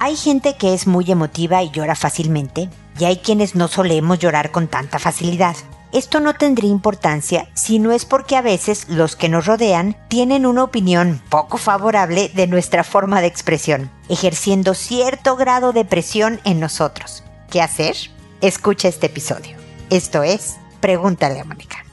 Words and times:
Hay 0.00 0.14
gente 0.14 0.56
que 0.56 0.74
es 0.74 0.86
muy 0.86 1.10
emotiva 1.10 1.62
y 1.62 1.70
llora 1.70 1.96
fácilmente, 1.96 2.70
y 3.00 3.04
hay 3.04 3.16
quienes 3.16 3.56
no 3.56 3.66
solemos 3.66 4.18
llorar 4.20 4.52
con 4.52 4.68
tanta 4.68 4.98
facilidad. 5.00 5.56
Esto 5.92 6.20
no 6.20 6.34
tendría 6.34 6.70
importancia 6.70 7.48
si 7.54 7.78
no 7.78 7.92
es 7.92 8.04
porque 8.04 8.36
a 8.36 8.42
veces 8.42 8.88
los 8.88 9.16
que 9.16 9.28
nos 9.28 9.46
rodean 9.46 9.96
tienen 10.08 10.46
una 10.46 10.62
opinión 10.62 11.20
poco 11.30 11.56
favorable 11.58 12.30
de 12.34 12.46
nuestra 12.46 12.84
forma 12.84 13.20
de 13.20 13.26
expresión, 13.26 13.90
ejerciendo 14.08 14.74
cierto 14.74 15.34
grado 15.34 15.72
de 15.72 15.84
presión 15.84 16.40
en 16.44 16.60
nosotros. 16.60 17.24
¿Qué 17.50 17.60
hacer? 17.60 17.96
Escucha 18.40 18.88
este 18.88 19.06
episodio. 19.06 19.56
Esto 19.90 20.22
es 20.22 20.58
Pregúntale 20.80 21.40
a 21.40 21.44
Mónica. 21.44 21.87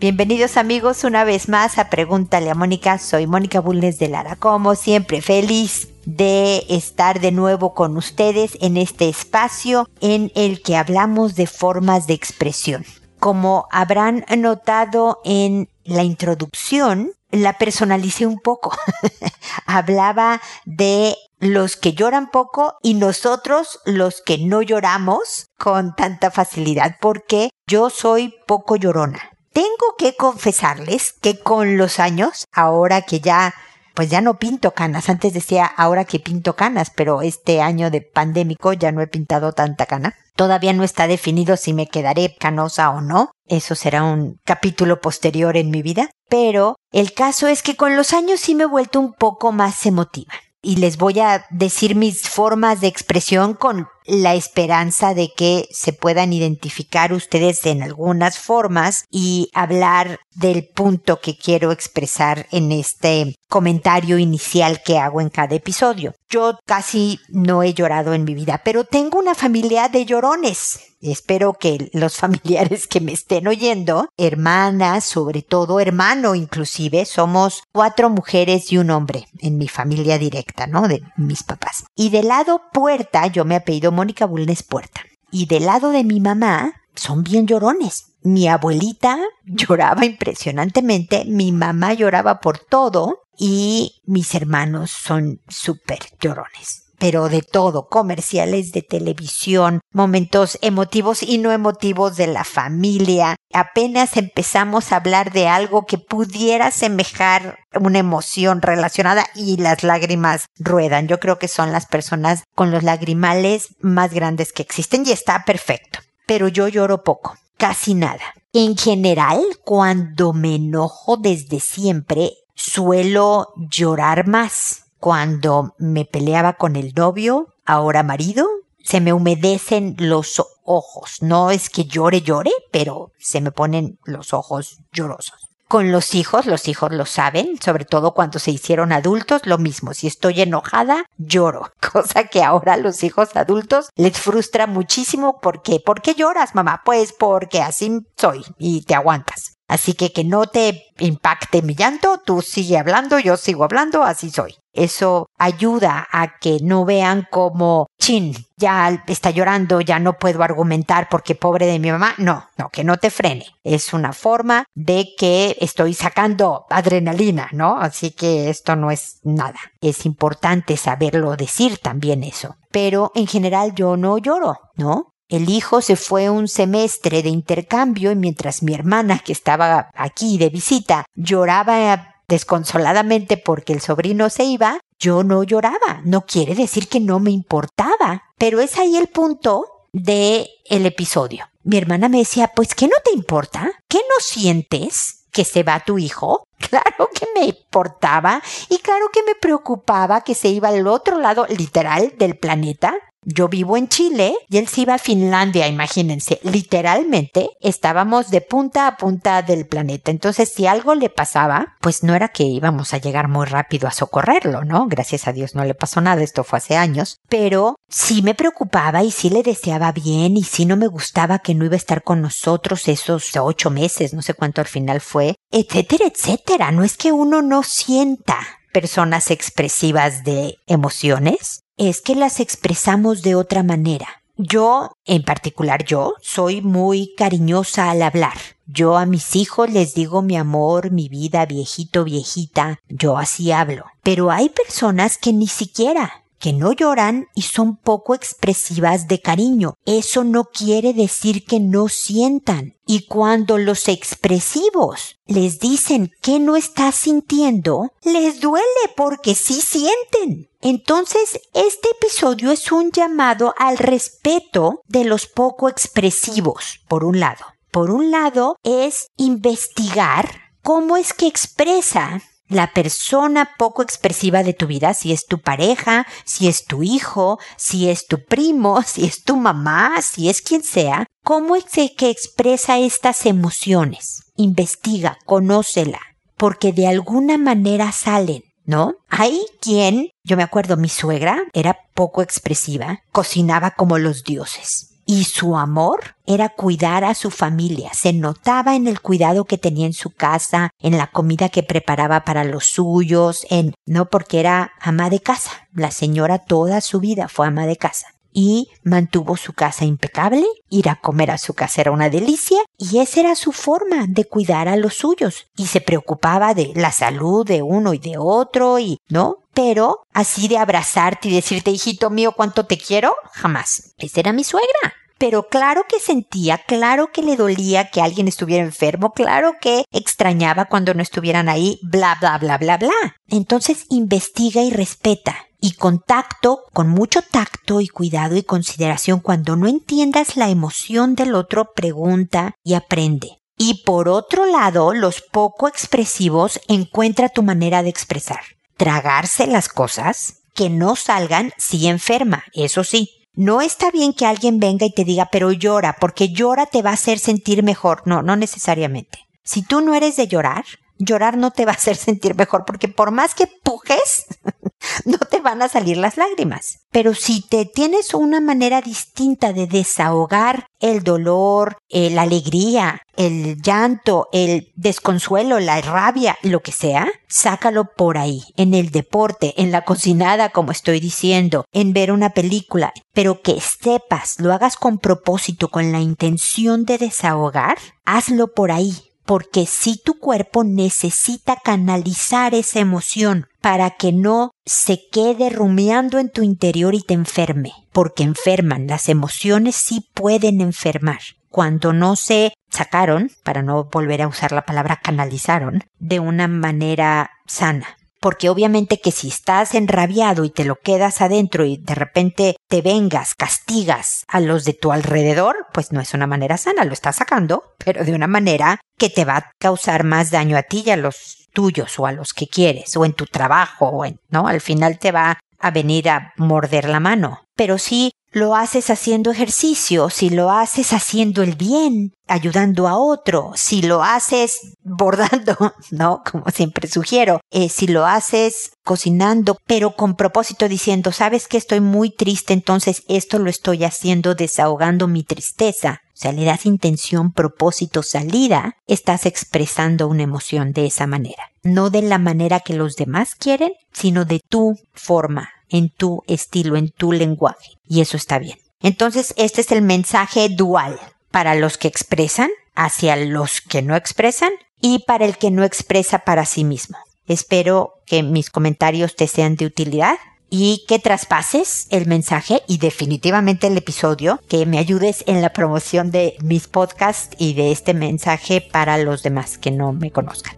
Bienvenidos 0.00 0.56
amigos 0.56 1.02
una 1.02 1.24
vez 1.24 1.48
más 1.48 1.76
a 1.76 1.90
Pregúntale 1.90 2.50
a 2.50 2.54
Mónica. 2.54 2.98
Soy 2.98 3.26
Mónica 3.26 3.58
Bulnes 3.58 3.98
de 3.98 4.06
Lara. 4.06 4.36
Como 4.36 4.76
siempre, 4.76 5.20
feliz 5.22 5.88
de 6.04 6.64
estar 6.68 7.18
de 7.18 7.32
nuevo 7.32 7.74
con 7.74 7.96
ustedes 7.96 8.56
en 8.60 8.76
este 8.76 9.08
espacio 9.08 9.88
en 10.00 10.30
el 10.36 10.62
que 10.62 10.76
hablamos 10.76 11.34
de 11.34 11.48
formas 11.48 12.06
de 12.06 12.14
expresión. 12.14 12.84
Como 13.18 13.66
habrán 13.72 14.24
notado 14.36 15.18
en 15.24 15.68
la 15.82 16.04
introducción, 16.04 17.10
la 17.32 17.58
personalicé 17.58 18.24
un 18.24 18.38
poco. 18.38 18.76
Hablaba 19.66 20.40
de 20.64 21.16
los 21.40 21.74
que 21.74 21.94
lloran 21.94 22.30
poco 22.30 22.76
y 22.84 22.94
nosotros 22.94 23.80
los 23.84 24.22
que 24.22 24.38
no 24.38 24.62
lloramos 24.62 25.46
con 25.58 25.96
tanta 25.96 26.30
facilidad 26.30 26.98
porque 27.00 27.50
yo 27.66 27.90
soy 27.90 28.32
poco 28.46 28.76
llorona. 28.76 29.32
Tengo 29.52 29.96
que 29.96 30.16
confesarles 30.16 31.12
que 31.12 31.38
con 31.38 31.76
los 31.76 31.98
años, 31.98 32.44
ahora 32.52 33.02
que 33.02 33.20
ya 33.20 33.54
pues 33.98 34.10
ya 34.10 34.20
no 34.20 34.38
pinto 34.38 34.74
canas. 34.74 35.08
Antes 35.08 35.32
decía 35.32 35.66
ahora 35.66 36.04
que 36.04 36.20
pinto 36.20 36.54
canas, 36.54 36.92
pero 36.94 37.20
este 37.20 37.60
año 37.60 37.90
de 37.90 38.00
pandémico 38.00 38.72
ya 38.72 38.92
no 38.92 39.00
he 39.00 39.08
pintado 39.08 39.54
tanta 39.54 39.86
cana. 39.86 40.14
Todavía 40.36 40.72
no 40.72 40.84
está 40.84 41.08
definido 41.08 41.56
si 41.56 41.72
me 41.72 41.88
quedaré 41.88 42.36
canosa 42.38 42.90
o 42.90 43.00
no. 43.00 43.32
Eso 43.48 43.74
será 43.74 44.04
un 44.04 44.38
capítulo 44.44 45.00
posterior 45.00 45.56
en 45.56 45.72
mi 45.72 45.82
vida. 45.82 46.10
Pero 46.28 46.76
el 46.92 47.12
caso 47.12 47.48
es 47.48 47.64
que 47.64 47.74
con 47.74 47.96
los 47.96 48.12
años 48.12 48.38
sí 48.38 48.54
me 48.54 48.62
he 48.62 48.66
vuelto 48.68 49.00
un 49.00 49.14
poco 49.14 49.50
más 49.50 49.84
emotiva. 49.84 50.32
Y 50.62 50.76
les 50.76 50.96
voy 50.96 51.18
a 51.18 51.44
decir 51.50 51.96
mis 51.96 52.28
formas 52.28 52.80
de 52.80 52.86
expresión 52.86 53.54
con 53.54 53.88
la 54.08 54.34
esperanza 54.34 55.12
de 55.12 55.30
que 55.36 55.68
se 55.70 55.92
puedan 55.92 56.32
identificar 56.32 57.12
ustedes 57.12 57.66
en 57.66 57.82
algunas 57.82 58.38
formas 58.38 59.04
y 59.10 59.50
hablar 59.52 60.18
del 60.34 60.66
punto 60.66 61.20
que 61.20 61.36
quiero 61.36 61.72
expresar 61.72 62.46
en 62.50 62.72
este 62.72 63.34
comentario 63.48 64.18
inicial 64.18 64.82
que 64.82 64.98
hago 64.98 65.20
en 65.20 65.28
cada 65.28 65.54
episodio. 65.54 66.14
Yo 66.30 66.58
casi 66.66 67.20
no 67.28 67.62
he 67.62 67.74
llorado 67.74 68.14
en 68.14 68.24
mi 68.24 68.34
vida, 68.34 68.60
pero 68.64 68.84
tengo 68.84 69.18
una 69.18 69.34
familia 69.34 69.88
de 69.88 70.04
llorones. 70.04 70.80
Espero 71.00 71.54
que 71.54 71.90
los 71.92 72.16
familiares 72.16 72.88
que 72.88 73.00
me 73.00 73.12
estén 73.12 73.46
oyendo, 73.46 74.08
hermanas, 74.16 75.04
sobre 75.04 75.42
todo 75.42 75.78
hermano 75.78 76.34
inclusive, 76.34 77.04
somos 77.04 77.62
cuatro 77.72 78.10
mujeres 78.10 78.72
y 78.72 78.78
un 78.78 78.90
hombre 78.90 79.26
en 79.38 79.58
mi 79.58 79.68
familia 79.68 80.18
directa, 80.18 80.66
¿no? 80.66 80.88
De 80.88 81.02
mis 81.16 81.44
papás. 81.44 81.84
Y 81.94 82.10
del 82.10 82.28
lado 82.28 82.62
puerta, 82.72 83.26
yo 83.28 83.44
me 83.44 83.54
apellido 83.54 83.92
Mónica 83.98 84.26
Bulnes 84.26 84.62
Puerta. 84.62 85.00
Y 85.32 85.46
del 85.46 85.66
lado 85.66 85.90
de 85.90 86.04
mi 86.04 86.20
mamá, 86.20 86.72
son 86.94 87.24
bien 87.24 87.48
llorones. 87.48 88.14
Mi 88.22 88.46
abuelita 88.46 89.18
lloraba 89.44 90.04
impresionantemente, 90.04 91.24
mi 91.24 91.50
mamá 91.50 91.94
lloraba 91.94 92.38
por 92.38 92.60
todo 92.60 93.24
y 93.36 94.00
mis 94.06 94.36
hermanos 94.36 94.92
son 94.92 95.40
súper 95.48 95.98
llorones 96.20 96.87
pero 96.98 97.28
de 97.28 97.42
todo, 97.42 97.88
comerciales 97.88 98.72
de 98.72 98.82
televisión, 98.82 99.80
momentos 99.92 100.58
emotivos 100.62 101.22
y 101.22 101.38
no 101.38 101.52
emotivos 101.52 102.16
de 102.16 102.26
la 102.26 102.44
familia. 102.44 103.36
Apenas 103.52 104.16
empezamos 104.16 104.92
a 104.92 104.96
hablar 104.96 105.32
de 105.32 105.48
algo 105.48 105.86
que 105.86 105.98
pudiera 105.98 106.70
semejar 106.70 107.58
una 107.80 107.98
emoción 108.00 108.60
relacionada 108.62 109.26
y 109.34 109.56
las 109.56 109.84
lágrimas 109.84 110.46
ruedan. 110.58 111.06
Yo 111.08 111.20
creo 111.20 111.38
que 111.38 111.48
son 111.48 111.72
las 111.72 111.86
personas 111.86 112.42
con 112.54 112.70
los 112.70 112.82
lagrimales 112.82 113.76
más 113.80 114.12
grandes 114.12 114.52
que 114.52 114.62
existen 114.62 115.04
y 115.06 115.12
está 115.12 115.44
perfecto. 115.44 116.00
Pero 116.26 116.48
yo 116.48 116.68
lloro 116.68 117.04
poco, 117.04 117.36
casi 117.56 117.94
nada. 117.94 118.34
En 118.52 118.76
general, 118.76 119.40
cuando 119.64 120.32
me 120.32 120.56
enojo 120.56 121.16
desde 121.16 121.60
siempre, 121.60 122.32
suelo 122.54 123.52
llorar 123.56 124.26
más 124.26 124.87
cuando 124.98 125.74
me 125.78 126.04
peleaba 126.04 126.54
con 126.54 126.76
el 126.76 126.92
novio, 126.94 127.54
ahora 127.64 128.02
marido, 128.02 128.46
se 128.82 129.00
me 129.00 129.12
humedecen 129.12 129.96
los 129.98 130.42
ojos. 130.64 131.18
No 131.20 131.50
es 131.50 131.70
que 131.70 131.84
llore, 131.84 132.22
llore, 132.22 132.52
pero 132.70 133.12
se 133.18 133.40
me 133.40 133.52
ponen 133.52 133.98
los 134.04 134.32
ojos 134.32 134.78
llorosos. 134.92 135.48
Con 135.68 135.92
los 135.92 136.14
hijos, 136.14 136.46
los 136.46 136.66
hijos 136.66 136.92
lo 136.92 137.04
saben, 137.04 137.60
sobre 137.60 137.84
todo 137.84 138.14
cuando 138.14 138.38
se 138.38 138.50
hicieron 138.50 138.90
adultos, 138.90 139.42
lo 139.44 139.58
mismo. 139.58 139.92
Si 139.92 140.06
estoy 140.06 140.40
enojada, 140.40 141.04
lloro, 141.18 141.70
cosa 141.92 142.24
que 142.24 142.42
ahora 142.42 142.72
a 142.72 142.78
los 142.78 143.04
hijos 143.04 143.36
adultos 143.36 143.90
les 143.94 144.18
frustra 144.18 144.66
muchísimo. 144.66 145.38
¿Por 145.40 145.60
qué? 145.60 145.78
¿Por 145.78 146.00
qué 146.00 146.14
lloras, 146.14 146.54
mamá? 146.54 146.80
Pues 146.86 147.12
porque 147.12 147.60
así 147.60 148.00
soy 148.16 148.46
y 148.56 148.80
te 148.86 148.94
aguantas. 148.94 149.58
Así 149.68 149.92
que 149.92 150.10
que 150.14 150.24
no 150.24 150.46
te 150.46 150.86
impacte 150.98 151.60
mi 151.60 151.74
llanto, 151.74 152.22
tú 152.24 152.40
sigue 152.40 152.78
hablando, 152.78 153.18
yo 153.18 153.36
sigo 153.36 153.64
hablando, 153.64 154.02
así 154.02 154.30
soy. 154.30 154.56
Eso 154.78 155.26
ayuda 155.38 156.06
a 156.10 156.38
que 156.38 156.58
no 156.62 156.84
vean 156.84 157.26
como, 157.30 157.88
chin, 157.98 158.32
ya 158.56 159.02
está 159.08 159.30
llorando, 159.30 159.80
ya 159.80 159.98
no 159.98 160.18
puedo 160.18 160.42
argumentar 160.42 161.08
porque 161.10 161.34
pobre 161.34 161.66
de 161.66 161.80
mi 161.80 161.90
mamá. 161.90 162.14
No, 162.18 162.46
no, 162.56 162.68
que 162.70 162.84
no 162.84 162.96
te 162.96 163.10
frene. 163.10 163.46
Es 163.64 163.92
una 163.92 164.12
forma 164.12 164.64
de 164.74 165.08
que 165.18 165.56
estoy 165.60 165.94
sacando 165.94 166.66
adrenalina, 166.70 167.48
¿no? 167.52 167.80
Así 167.80 168.12
que 168.12 168.50
esto 168.50 168.76
no 168.76 168.92
es 168.92 169.18
nada. 169.24 169.58
Es 169.80 170.06
importante 170.06 170.76
saberlo 170.76 171.36
decir 171.36 171.78
también 171.78 172.22
eso. 172.22 172.56
Pero 172.70 173.10
en 173.16 173.26
general 173.26 173.74
yo 173.74 173.96
no 173.96 174.18
lloro, 174.18 174.58
¿no? 174.76 175.12
El 175.28 175.50
hijo 175.50 175.82
se 175.82 175.96
fue 175.96 176.30
un 176.30 176.48
semestre 176.48 177.22
de 177.22 177.28
intercambio 177.28 178.10
y 178.12 178.16
mientras 178.16 178.62
mi 178.62 178.74
hermana, 178.74 179.18
que 179.18 179.32
estaba 179.32 179.90
aquí 179.94 180.38
de 180.38 180.48
visita, 180.48 181.04
lloraba 181.14 182.14
desconsoladamente 182.28 183.36
porque 183.36 183.72
el 183.72 183.80
sobrino 183.80 184.30
se 184.30 184.44
iba, 184.44 184.80
yo 184.98 185.24
no 185.24 185.42
lloraba. 185.42 186.02
No 186.04 186.26
quiere 186.26 186.54
decir 186.54 186.88
que 186.88 187.00
no 187.00 187.18
me 187.18 187.30
importaba, 187.30 188.24
pero 188.36 188.60
es 188.60 188.78
ahí 188.78 188.96
el 188.96 189.08
punto 189.08 189.86
de 189.92 190.48
el 190.66 190.86
episodio. 190.86 191.46
Mi 191.64 191.78
hermana 191.78 192.08
me 192.08 192.18
decía, 192.18 192.52
pues 192.54 192.74
¿qué 192.74 192.86
no 192.86 192.96
te 193.04 193.12
importa? 193.12 193.70
¿Qué 193.88 193.98
no 193.98 194.16
sientes 194.20 195.24
que 195.32 195.44
se 195.44 195.62
va 195.62 195.84
tu 195.84 195.98
hijo? 195.98 196.44
Claro 196.58 197.08
que 197.14 197.26
me 197.34 197.46
importaba 197.46 198.42
y 198.68 198.78
claro 198.78 199.06
que 199.12 199.22
me 199.22 199.36
preocupaba 199.36 200.22
que 200.22 200.34
se 200.34 200.48
iba 200.48 200.68
al 200.68 200.86
otro 200.86 201.18
lado 201.18 201.46
literal 201.48 202.14
del 202.18 202.36
planeta 202.36 202.94
yo 203.22 203.48
vivo 203.48 203.76
en 203.76 203.88
Chile 203.88 204.34
y 204.48 204.58
él 204.58 204.68
se 204.68 204.82
iba 204.82 204.94
a 204.94 204.98
Finlandia, 204.98 205.68
imagínense. 205.68 206.40
Literalmente 206.42 207.50
estábamos 207.60 208.30
de 208.30 208.40
punta 208.40 208.86
a 208.86 208.96
punta 208.96 209.42
del 209.42 209.66
planeta. 209.66 210.10
Entonces, 210.10 210.52
si 210.54 210.66
algo 210.66 210.94
le 210.94 211.10
pasaba, 211.10 211.76
pues 211.80 212.02
no 212.02 212.14
era 212.14 212.28
que 212.28 212.44
íbamos 212.44 212.94
a 212.94 212.98
llegar 212.98 213.28
muy 213.28 213.46
rápido 213.46 213.88
a 213.88 213.92
socorrerlo, 213.92 214.64
¿no? 214.64 214.86
Gracias 214.86 215.28
a 215.28 215.32
Dios 215.32 215.54
no 215.54 215.64
le 215.64 215.74
pasó 215.74 216.00
nada, 216.00 216.22
esto 216.22 216.44
fue 216.44 216.58
hace 216.58 216.76
años. 216.76 217.18
Pero 217.28 217.76
sí 217.88 218.22
me 218.22 218.34
preocupaba 218.34 219.02
y 219.02 219.10
sí 219.10 219.30
le 219.30 219.42
deseaba 219.42 219.92
bien 219.92 220.36
y 220.36 220.44
sí 220.44 220.64
no 220.64 220.76
me 220.76 220.86
gustaba 220.86 221.40
que 221.40 221.54
no 221.54 221.64
iba 221.64 221.74
a 221.74 221.78
estar 221.78 222.02
con 222.02 222.22
nosotros 222.22 222.88
esos 222.88 223.36
ocho 223.36 223.70
meses, 223.70 224.14
no 224.14 224.22
sé 224.22 224.34
cuánto 224.34 224.60
al 224.60 224.66
final 224.66 225.00
fue, 225.00 225.36
etcétera, 225.50 226.06
etcétera. 226.06 226.70
No 226.70 226.84
es 226.84 226.96
que 226.96 227.12
uno 227.12 227.42
no 227.42 227.62
sienta 227.62 228.38
personas 228.72 229.30
expresivas 229.30 230.24
de 230.24 230.56
emociones, 230.66 231.62
es 231.78 232.00
que 232.00 232.14
las 232.14 232.40
expresamos 232.40 233.22
de 233.22 233.34
otra 233.34 233.62
manera. 233.62 234.06
Yo, 234.36 234.92
en 235.04 235.24
particular 235.24 235.84
yo, 235.84 236.14
soy 236.20 236.60
muy 236.60 237.12
cariñosa 237.16 237.90
al 237.90 238.02
hablar. 238.02 238.36
Yo 238.66 238.96
a 238.96 239.06
mis 239.06 239.34
hijos 239.34 239.70
les 239.70 239.94
digo 239.94 240.22
mi 240.22 240.36
amor, 240.36 240.92
mi 240.92 241.08
vida, 241.08 241.44
viejito, 241.46 242.04
viejita. 242.04 242.78
Yo 242.88 243.18
así 243.18 243.50
hablo. 243.50 243.86
Pero 244.02 244.30
hay 244.30 244.48
personas 244.48 245.18
que 245.18 245.32
ni 245.32 245.48
siquiera 245.48 246.24
que 246.38 246.52
no 246.52 246.72
lloran 246.72 247.26
y 247.34 247.42
son 247.42 247.76
poco 247.76 248.14
expresivas 248.14 249.08
de 249.08 249.20
cariño. 249.20 249.74
Eso 249.84 250.24
no 250.24 250.44
quiere 250.44 250.94
decir 250.94 251.44
que 251.44 251.60
no 251.60 251.88
sientan. 251.88 252.74
Y 252.86 253.06
cuando 253.06 253.58
los 253.58 253.88
expresivos 253.88 255.18
les 255.26 255.58
dicen 255.58 256.10
que 256.22 256.38
no 256.38 256.56
estás 256.56 256.94
sintiendo, 256.94 257.92
les 258.02 258.40
duele 258.40 258.64
porque 258.96 259.34
sí 259.34 259.60
sienten. 259.60 260.48
Entonces, 260.60 261.40
este 261.54 261.88
episodio 261.90 262.50
es 262.50 262.72
un 262.72 262.90
llamado 262.90 263.54
al 263.58 263.78
respeto 263.78 264.80
de 264.86 265.04
los 265.04 265.26
poco 265.26 265.68
expresivos, 265.68 266.80
por 266.88 267.04
un 267.04 267.20
lado. 267.20 267.44
por 267.70 267.90
un 267.90 268.10
lado 268.10 268.56
es 268.62 269.08
investigar 269.18 270.40
cómo 270.62 270.96
es 270.96 271.12
que 271.12 271.26
expresa 271.26 272.22
la 272.48 272.72
persona 272.72 273.50
poco 273.58 273.82
expresiva 273.82 274.42
de 274.42 274.54
tu 274.54 274.66
vida, 274.66 274.94
si 274.94 275.12
es 275.12 275.26
tu 275.26 275.38
pareja, 275.38 276.06
si 276.24 276.48
es 276.48 276.64
tu 276.64 276.82
hijo, 276.82 277.38
si 277.56 277.88
es 277.88 278.06
tu 278.06 278.24
primo, 278.24 278.82
si 278.86 279.04
es 279.04 279.22
tu 279.22 279.36
mamá, 279.36 280.02
si 280.02 280.28
es 280.28 280.42
quien 280.42 280.62
sea, 280.62 281.06
cómo 281.22 281.56
es 281.56 281.64
que 281.96 282.10
expresa 282.10 282.78
estas 282.78 283.26
emociones. 283.26 284.22
Investiga, 284.36 285.18
conócela, 285.26 286.00
porque 286.36 286.72
de 286.72 286.86
alguna 286.86 287.38
manera 287.38 287.92
salen. 287.92 288.42
¿no? 288.68 288.96
Hay 289.08 289.46
quien, 289.62 290.10
yo 290.24 290.36
me 290.36 290.42
acuerdo, 290.42 290.76
mi 290.76 290.90
suegra 290.90 291.40
era 291.54 291.78
poco 291.94 292.20
expresiva, 292.20 292.98
cocinaba 293.12 293.70
como 293.70 293.96
los 293.96 294.24
dioses. 294.24 294.97
Y 295.10 295.24
su 295.24 295.56
amor 295.56 296.16
era 296.26 296.50
cuidar 296.50 297.02
a 297.02 297.14
su 297.14 297.30
familia. 297.30 297.90
Se 297.94 298.12
notaba 298.12 298.76
en 298.76 298.86
el 298.86 299.00
cuidado 299.00 299.46
que 299.46 299.56
tenía 299.56 299.86
en 299.86 299.94
su 299.94 300.10
casa, 300.10 300.68
en 300.80 300.98
la 300.98 301.06
comida 301.06 301.48
que 301.48 301.62
preparaba 301.62 302.26
para 302.26 302.44
los 302.44 302.66
suyos, 302.66 303.46
en, 303.48 303.72
no 303.86 304.10
porque 304.10 304.38
era 304.38 304.72
ama 304.82 305.08
de 305.08 305.20
casa. 305.20 305.50
La 305.72 305.92
señora 305.92 306.40
toda 306.40 306.82
su 306.82 307.00
vida 307.00 307.28
fue 307.28 307.46
ama 307.46 307.64
de 307.64 307.78
casa 307.78 308.08
y 308.34 308.68
mantuvo 308.84 309.38
su 309.38 309.54
casa 309.54 309.86
impecable, 309.86 310.44
ir 310.68 310.90
a 310.90 310.96
comer 310.96 311.30
a 311.30 311.38
su 311.38 311.54
casa 311.54 311.80
era 311.80 311.90
una 311.90 312.10
delicia 312.10 312.58
y 312.76 312.98
esa 312.98 313.20
era 313.20 313.34
su 313.34 313.52
forma 313.52 314.06
de 314.06 314.26
cuidar 314.26 314.68
a 314.68 314.76
los 314.76 314.94
suyos 314.94 315.46
y 315.56 315.66
se 315.66 315.80
preocupaba 315.80 316.54
de 316.54 316.72
la 316.74 316.92
salud 316.92 317.46
de 317.46 317.62
uno 317.62 317.94
y 317.94 317.98
de 317.98 318.16
otro 318.18 318.78
y, 318.78 318.98
¿no? 319.08 319.38
Pero 319.58 320.06
así 320.14 320.46
de 320.46 320.56
abrazarte 320.56 321.26
y 321.26 321.34
decirte, 321.34 321.72
hijito 321.72 322.10
mío, 322.10 322.30
cuánto 322.30 322.66
te 322.66 322.78
quiero, 322.78 323.16
jamás. 323.32 323.92
Esa 323.98 324.20
era 324.20 324.32
mi 324.32 324.44
suegra 324.44 324.94
pero 325.20 325.48
claro 325.48 325.82
que 325.88 325.98
sentía, 325.98 326.58
claro 326.58 327.10
que 327.10 327.22
le 327.22 327.34
dolía 327.34 327.90
que 327.90 328.00
alguien 328.00 328.28
estuviera 328.28 328.64
enfermo, 328.64 329.10
claro 329.10 329.54
que 329.60 329.84
extrañaba 329.90 330.66
cuando 330.66 330.94
no 330.94 331.02
estuvieran 331.02 331.48
ahí, 331.48 331.80
bla, 331.82 332.16
bla, 332.20 332.38
bla, 332.38 332.56
bla, 332.56 332.76
bla. 332.76 333.16
Entonces 333.26 333.86
investiga 333.88 334.62
y 334.62 334.70
respeta 334.70 335.34
y 335.60 335.72
contacto 335.72 336.60
con 336.72 336.88
mucho 336.88 337.20
tacto 337.22 337.80
y 337.80 337.88
cuidado 337.88 338.36
y 338.36 338.44
consideración 338.44 339.18
cuando 339.18 339.56
no 339.56 339.66
entiendas 339.66 340.36
la 340.36 340.50
emoción 340.50 341.16
del 341.16 341.34
otro, 341.34 341.72
pregunta 341.74 342.54
y 342.62 342.74
aprende. 342.74 343.40
Y 343.56 343.82
por 343.82 344.08
otro 344.08 344.46
lado, 344.46 344.94
los 344.94 345.20
poco 345.20 345.66
expresivos 345.66 346.60
encuentra 346.68 347.28
tu 347.28 347.42
manera 347.42 347.82
de 347.82 347.88
expresar. 347.88 348.38
Tragarse 348.78 349.46
las 349.48 349.68
cosas 349.68 350.44
que 350.54 350.70
no 350.70 350.96
salgan 350.96 351.52
si 351.58 351.88
enferma, 351.88 352.44
eso 352.54 352.84
sí. 352.84 353.10
No 353.34 353.60
está 353.60 353.90
bien 353.90 354.12
que 354.12 354.24
alguien 354.24 354.60
venga 354.60 354.86
y 354.86 354.92
te 354.92 355.04
diga, 355.04 355.28
pero 355.30 355.52
llora, 355.52 355.96
porque 356.00 356.30
llora 356.30 356.64
te 356.66 356.80
va 356.80 356.90
a 356.90 356.94
hacer 356.94 357.18
sentir 357.18 357.62
mejor. 357.62 358.02
No, 358.06 358.22
no 358.22 358.36
necesariamente. 358.36 359.26
Si 359.44 359.62
tú 359.62 359.80
no 359.80 359.94
eres 359.94 360.14
de 360.14 360.28
llorar, 360.28 360.64
llorar 360.98 361.36
no 361.36 361.50
te 361.50 361.64
va 361.64 361.72
a 361.72 361.76
hacer 361.76 361.96
sentir 361.96 362.34
mejor, 362.34 362.64
porque 362.64 362.88
por 362.88 363.10
más 363.10 363.34
que 363.34 363.46
pujes, 363.46 364.26
no 365.04 365.18
te 365.18 365.40
van 365.40 365.62
a 365.62 365.68
salir 365.68 365.96
las 365.96 366.16
lágrimas. 366.16 366.80
Pero 366.90 367.14
si 367.14 367.42
te 367.46 367.64
tienes 367.64 368.14
una 368.14 368.40
manera 368.40 368.80
distinta 368.80 369.52
de 369.52 369.66
desahogar 369.66 370.66
el 370.80 371.02
dolor, 371.02 371.78
eh, 371.88 372.10
la 372.10 372.22
alegría, 372.22 373.02
el 373.16 373.60
llanto, 373.60 374.28
el 374.32 374.72
desconsuelo, 374.76 375.58
la 375.58 375.80
rabia, 375.80 376.38
lo 376.42 376.60
que 376.60 376.72
sea, 376.72 377.08
sácalo 377.28 377.92
por 377.96 378.16
ahí, 378.16 378.44
en 378.56 378.74
el 378.74 378.90
deporte, 378.90 379.54
en 379.60 379.72
la 379.72 379.84
cocinada, 379.84 380.50
como 380.50 380.70
estoy 380.70 381.00
diciendo, 381.00 381.64
en 381.72 381.92
ver 381.92 382.12
una 382.12 382.30
película, 382.30 382.92
pero 383.12 383.42
que 383.42 383.60
sepas, 383.60 384.38
lo 384.38 384.52
hagas 384.52 384.76
con 384.76 384.98
propósito, 384.98 385.68
con 385.68 385.92
la 385.92 386.00
intención 386.00 386.84
de 386.84 386.98
desahogar, 386.98 387.76
hazlo 388.04 388.54
por 388.54 388.70
ahí, 388.70 389.07
porque 389.28 389.66
si 389.66 389.98
tu 390.02 390.18
cuerpo 390.18 390.64
necesita 390.64 391.56
canalizar 391.62 392.54
esa 392.54 392.80
emoción 392.80 393.46
para 393.60 393.90
que 393.90 394.10
no 394.10 394.52
se 394.64 395.06
quede 395.12 395.50
rumiando 395.50 396.18
en 396.18 396.30
tu 396.30 396.42
interior 396.42 396.94
y 396.94 397.02
te 397.02 397.12
enferme, 397.12 397.72
porque 397.92 398.22
enferman, 398.22 398.86
las 398.86 399.10
emociones 399.10 399.76
sí 399.76 400.08
pueden 400.14 400.62
enfermar. 400.62 401.18
Cuando 401.50 401.92
no 401.92 402.16
se 402.16 402.54
sacaron, 402.70 403.30
para 403.44 403.60
no 403.60 403.84
volver 403.84 404.22
a 404.22 404.28
usar 404.28 404.52
la 404.52 404.64
palabra 404.64 404.96
canalizaron, 404.96 405.84
de 405.98 406.20
una 406.20 406.48
manera 406.48 407.30
sana 407.46 407.97
porque 408.20 408.48
obviamente 408.48 409.00
que 409.00 409.12
si 409.12 409.28
estás 409.28 409.74
enrabiado 409.74 410.44
y 410.44 410.50
te 410.50 410.64
lo 410.64 410.76
quedas 410.76 411.20
adentro 411.20 411.64
y 411.64 411.76
de 411.76 411.94
repente 411.94 412.56
te 412.68 412.82
vengas, 412.82 413.34
castigas 413.34 414.24
a 414.28 414.40
los 414.40 414.64
de 414.64 414.74
tu 414.74 414.92
alrededor, 414.92 415.66
pues 415.72 415.92
no 415.92 416.00
es 416.00 416.14
una 416.14 416.26
manera 416.26 416.56
sana, 416.56 416.84
lo 416.84 416.92
estás 416.92 417.16
sacando, 417.16 417.74
pero 417.78 418.04
de 418.04 418.14
una 418.14 418.26
manera 418.26 418.80
que 418.98 419.10
te 419.10 419.24
va 419.24 419.36
a 419.36 419.50
causar 419.58 420.04
más 420.04 420.30
daño 420.30 420.56
a 420.56 420.62
ti 420.62 420.82
y 420.86 420.90
a 420.90 420.96
los 420.96 421.48
tuyos 421.52 421.98
o 421.98 422.06
a 422.06 422.12
los 422.12 422.34
que 422.34 422.46
quieres 422.46 422.96
o 422.96 423.04
en 423.04 423.12
tu 423.12 423.26
trabajo 423.26 423.86
o 423.86 424.04
en, 424.04 424.20
¿no? 424.28 424.48
Al 424.48 424.60
final 424.60 424.98
te 424.98 425.12
va 425.12 425.38
a 425.58 425.70
venir 425.70 426.08
a 426.08 426.32
morder 426.36 426.88
la 426.88 427.00
mano. 427.00 427.44
Pero 427.56 427.78
si 427.78 428.12
lo 428.30 428.54
haces 428.54 428.90
haciendo 428.90 429.30
ejercicio, 429.30 430.10
si 430.10 430.30
lo 430.30 430.50
haces 430.50 430.92
haciendo 430.92 431.42
el 431.42 431.56
bien, 431.56 432.12
ayudando 432.26 432.86
a 432.86 432.98
otro, 432.98 433.52
si 433.54 433.82
lo 433.82 434.02
haces 434.02 434.76
bordando, 434.82 435.56
¿no? 435.90 436.22
Como 436.30 436.44
siempre 436.50 436.88
sugiero, 436.88 437.40
eh, 437.50 437.68
si 437.68 437.86
lo 437.86 438.06
haces 438.06 438.72
cocinando, 438.84 439.56
pero 439.66 439.94
con 439.96 440.16
propósito 440.16 440.68
diciendo, 440.68 441.12
sabes 441.12 441.48
que 441.48 441.56
estoy 441.56 441.80
muy 441.80 442.10
triste, 442.10 442.52
entonces 442.52 443.02
esto 443.08 443.38
lo 443.38 443.50
estoy 443.50 443.84
haciendo 443.84 444.34
desahogando 444.34 445.08
mi 445.08 445.24
tristeza. 445.24 446.00
Sea, 446.18 446.32
le 446.32 446.44
das 446.44 446.66
intención, 446.66 447.30
propósito, 447.30 448.02
salida, 448.02 448.74
estás 448.88 449.24
expresando 449.24 450.08
una 450.08 450.24
emoción 450.24 450.72
de 450.72 450.84
esa 450.84 451.06
manera. 451.06 451.52
No 451.62 451.90
de 451.90 452.02
la 452.02 452.18
manera 452.18 452.58
que 452.58 452.74
los 452.74 452.96
demás 452.96 453.36
quieren, 453.36 453.70
sino 453.92 454.24
de 454.24 454.40
tu 454.40 454.76
forma, 454.92 455.50
en 455.68 455.90
tu 455.90 456.24
estilo, 456.26 456.76
en 456.76 456.90
tu 456.90 457.12
lenguaje. 457.12 457.78
Y 457.86 458.00
eso 458.00 458.16
está 458.16 458.40
bien. 458.40 458.58
Entonces, 458.82 459.32
este 459.36 459.60
es 459.60 459.70
el 459.70 459.82
mensaje 459.82 460.48
dual 460.48 460.98
para 461.30 461.54
los 461.54 461.78
que 461.78 461.86
expresan, 461.86 462.50
hacia 462.74 463.14
los 463.14 463.60
que 463.60 463.82
no 463.82 463.94
expresan 463.94 464.50
y 464.80 465.04
para 465.06 465.24
el 465.24 465.38
que 465.38 465.52
no 465.52 465.62
expresa 465.62 466.24
para 466.24 466.46
sí 466.46 466.64
mismo. 466.64 466.98
Espero 467.28 467.92
que 468.06 468.24
mis 468.24 468.50
comentarios 468.50 469.14
te 469.14 469.28
sean 469.28 469.54
de 469.54 469.66
utilidad 469.66 470.16
y 470.50 470.84
que 470.88 470.98
traspases 470.98 471.86
el 471.90 472.06
mensaje 472.06 472.62
y 472.66 472.78
definitivamente 472.78 473.66
el 473.66 473.76
episodio, 473.76 474.40
que 474.48 474.66
me 474.66 474.78
ayudes 474.78 475.24
en 475.26 475.42
la 475.42 475.52
promoción 475.52 476.10
de 476.10 476.36
mis 476.42 476.68
podcasts 476.68 477.36
y 477.38 477.54
de 477.54 477.72
este 477.72 477.94
mensaje 477.94 478.60
para 478.60 478.98
los 478.98 479.22
demás 479.22 479.58
que 479.58 479.70
no 479.70 479.92
me 479.92 480.10
conozcan. 480.10 480.56